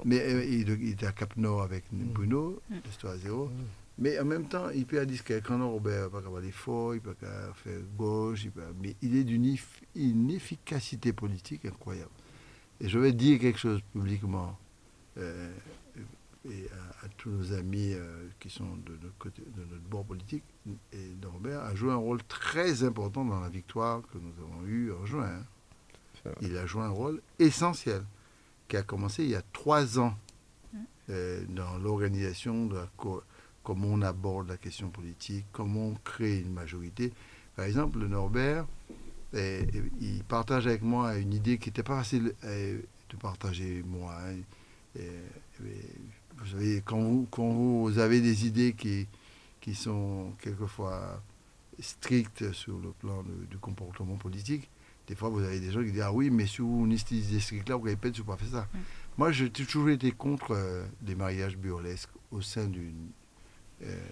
[0.06, 2.76] Mais euh, il, il était à Cap Nord avec Bruno, Mm.
[2.86, 3.50] l'histoire zéro.
[4.00, 5.42] Mais en même temps, il peut aller discret.
[5.46, 7.16] Quand il peut avoir des faux, il peut
[7.56, 12.10] faire gauche, il peut- mais il est d'une eff- une efficacité politique incroyable.
[12.82, 14.58] Et je vais dire quelque chose publiquement
[15.18, 15.54] euh,
[16.50, 16.68] et
[17.02, 20.44] à, à tous nos amis euh, qui sont de notre, côté, de notre bord politique.
[20.92, 24.92] Et Norbert a joué un rôle très important dans la victoire que nous avons eue
[24.92, 25.26] en juin.
[25.30, 25.46] hein.
[26.42, 28.04] Il a joué un rôle essentiel
[28.68, 30.16] qui a commencé il y a trois ans
[31.10, 33.22] euh, dans l'organisation de la co-
[33.64, 37.14] comment on aborde la question politique, comment on crée une majorité.
[37.56, 38.66] Par exemple, le Norbert,
[39.36, 39.64] euh,
[40.02, 44.16] il partage avec moi une idée qui n'était pas facile euh, de partager moi.
[44.28, 44.36] hein.
[45.00, 45.10] Et,
[46.38, 49.08] vous savez, quand vous, quand vous avez des idées qui,
[49.62, 51.22] qui sont quelquefois
[51.80, 54.70] strictes sur le plan du comportement politique,
[55.08, 57.56] des fois vous avez des gens qui disent Ah oui, mais si vous utilisez ce
[57.70, 58.68] là vous n'avez pas pas fait ça.
[58.74, 58.78] Mm.
[59.18, 63.14] Moi, j'ai toujours été contre euh, des mariages burlesques au sein d'une, du-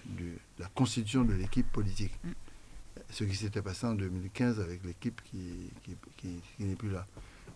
[0.05, 0.25] de
[0.59, 2.13] la constitution de l'équipe politique.
[2.23, 2.29] Mm.
[3.09, 7.05] Ce qui s'était passé en 2015 avec l'équipe qui, qui, qui- qui n'est plus là.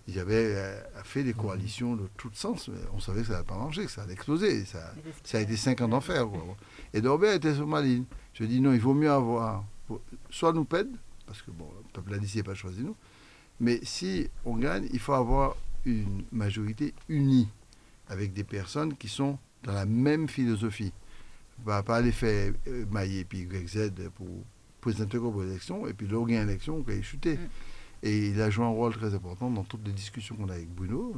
[0.08, 3.46] Ils avaient euh, fait des coalitions de tout sens, mais on savait que ça n'allait
[3.46, 4.64] pas marcher, que ça allait exploser.
[4.66, 4.94] Ça,
[5.24, 6.28] ça a été 5 ans d'enfer.
[6.94, 8.04] Et Norbert était sur ma ligne.
[8.34, 9.64] Je dis non, il vaut mieux avoir.
[10.30, 10.90] Soit nous pède,
[11.26, 12.96] parce que bon, le peuple a décidé pas choisi nous,
[13.60, 15.56] mais si on gagne, il faut avoir
[15.86, 17.48] une majorité unie
[18.08, 20.92] avec des personnes qui sont dans la même philosophie.
[21.64, 24.28] Va pas aller faire euh, mailler puis YZ pour
[24.82, 27.36] présenter comme élection et puis là, gagne l'élection, on va chuter.
[27.36, 27.50] Mm.
[28.04, 30.70] Et il a joué un rôle très important dans toutes les discussions qu'on a avec
[30.70, 31.14] Bruno.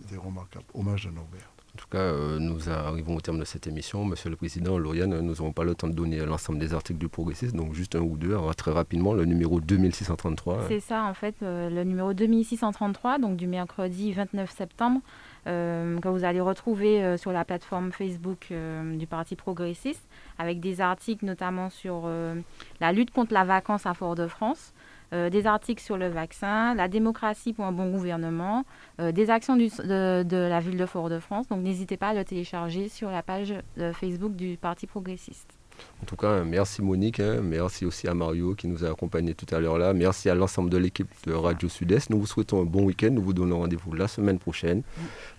[0.00, 0.64] C'était remarquable.
[0.74, 1.54] Hommage à Norbert.
[1.74, 4.04] En tout cas, euh, nous arrivons au terme de cette émission.
[4.04, 7.08] Monsieur le Président, Lauriane, nous n'aurons pas le temps de donner l'ensemble des articles du
[7.08, 8.30] progressiste, donc juste un ou deux.
[8.30, 10.66] Alors, très rapidement, le numéro 2633.
[10.68, 15.00] C'est ça, en fait, euh, le numéro 2633, donc du mercredi 29 septembre,
[15.44, 20.06] que vous allez retrouver euh, sur la plateforme Facebook euh, du Parti progressiste,
[20.38, 22.34] avec des articles notamment sur euh,
[22.80, 24.72] la lutte contre la vacance à Fort-de-France,
[25.12, 28.64] euh, des articles sur le vaccin, la démocratie pour un bon gouvernement,
[29.00, 31.48] euh, des actions de, la ville de Fort-de-France.
[31.48, 33.54] Donc n'hésitez pas à le télécharger sur la page
[33.92, 35.53] Facebook du Parti progressiste.
[36.02, 37.40] En tout cas, merci Monique, hein.
[37.42, 39.94] merci aussi à Mario qui nous a accompagnés tout à l'heure là.
[39.94, 42.10] Merci à l'ensemble de l'équipe de Radio Sud-Est.
[42.10, 43.08] Nous vous souhaitons un bon week-end.
[43.10, 44.82] Nous vous donnons rendez-vous la semaine prochaine.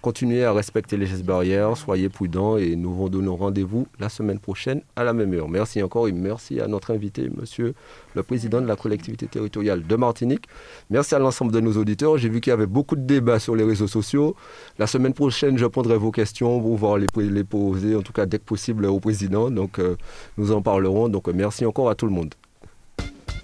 [0.01, 4.39] Continuez à respecter les gestes barrières, soyez prudents et nous vous donnons rendez-vous la semaine
[4.39, 5.49] prochaine à la même heure.
[5.49, 7.75] Merci encore et merci à notre invité, monsieur
[8.15, 10.45] le président de la collectivité territoriale de Martinique.
[10.89, 12.17] Merci à l'ensemble de nos auditeurs.
[12.17, 14.35] J'ai vu qu'il y avait beaucoup de débats sur les réseaux sociaux.
[14.79, 18.25] La semaine prochaine, je prendrai vos questions pour voir les, les poser, en tout cas
[18.25, 19.51] dès que possible, au président.
[19.51, 19.95] Donc, euh,
[20.37, 21.09] nous en parlerons.
[21.09, 22.33] Donc, merci encore à tout le monde.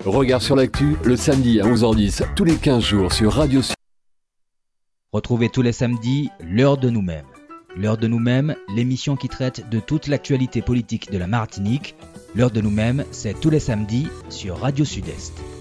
[0.06, 3.76] Regard sur l'actu, le samedi à 11h10, tous les 15 jours sur Radio Sud.
[5.14, 7.26] Retrouvez tous les samedis l'heure de nous-mêmes.
[7.76, 11.96] L'heure de nous-mêmes, l'émission qui traite de toute l'actualité politique de la Martinique.
[12.34, 15.61] L'heure de nous-mêmes, c'est tous les samedis sur Radio Sud-Est.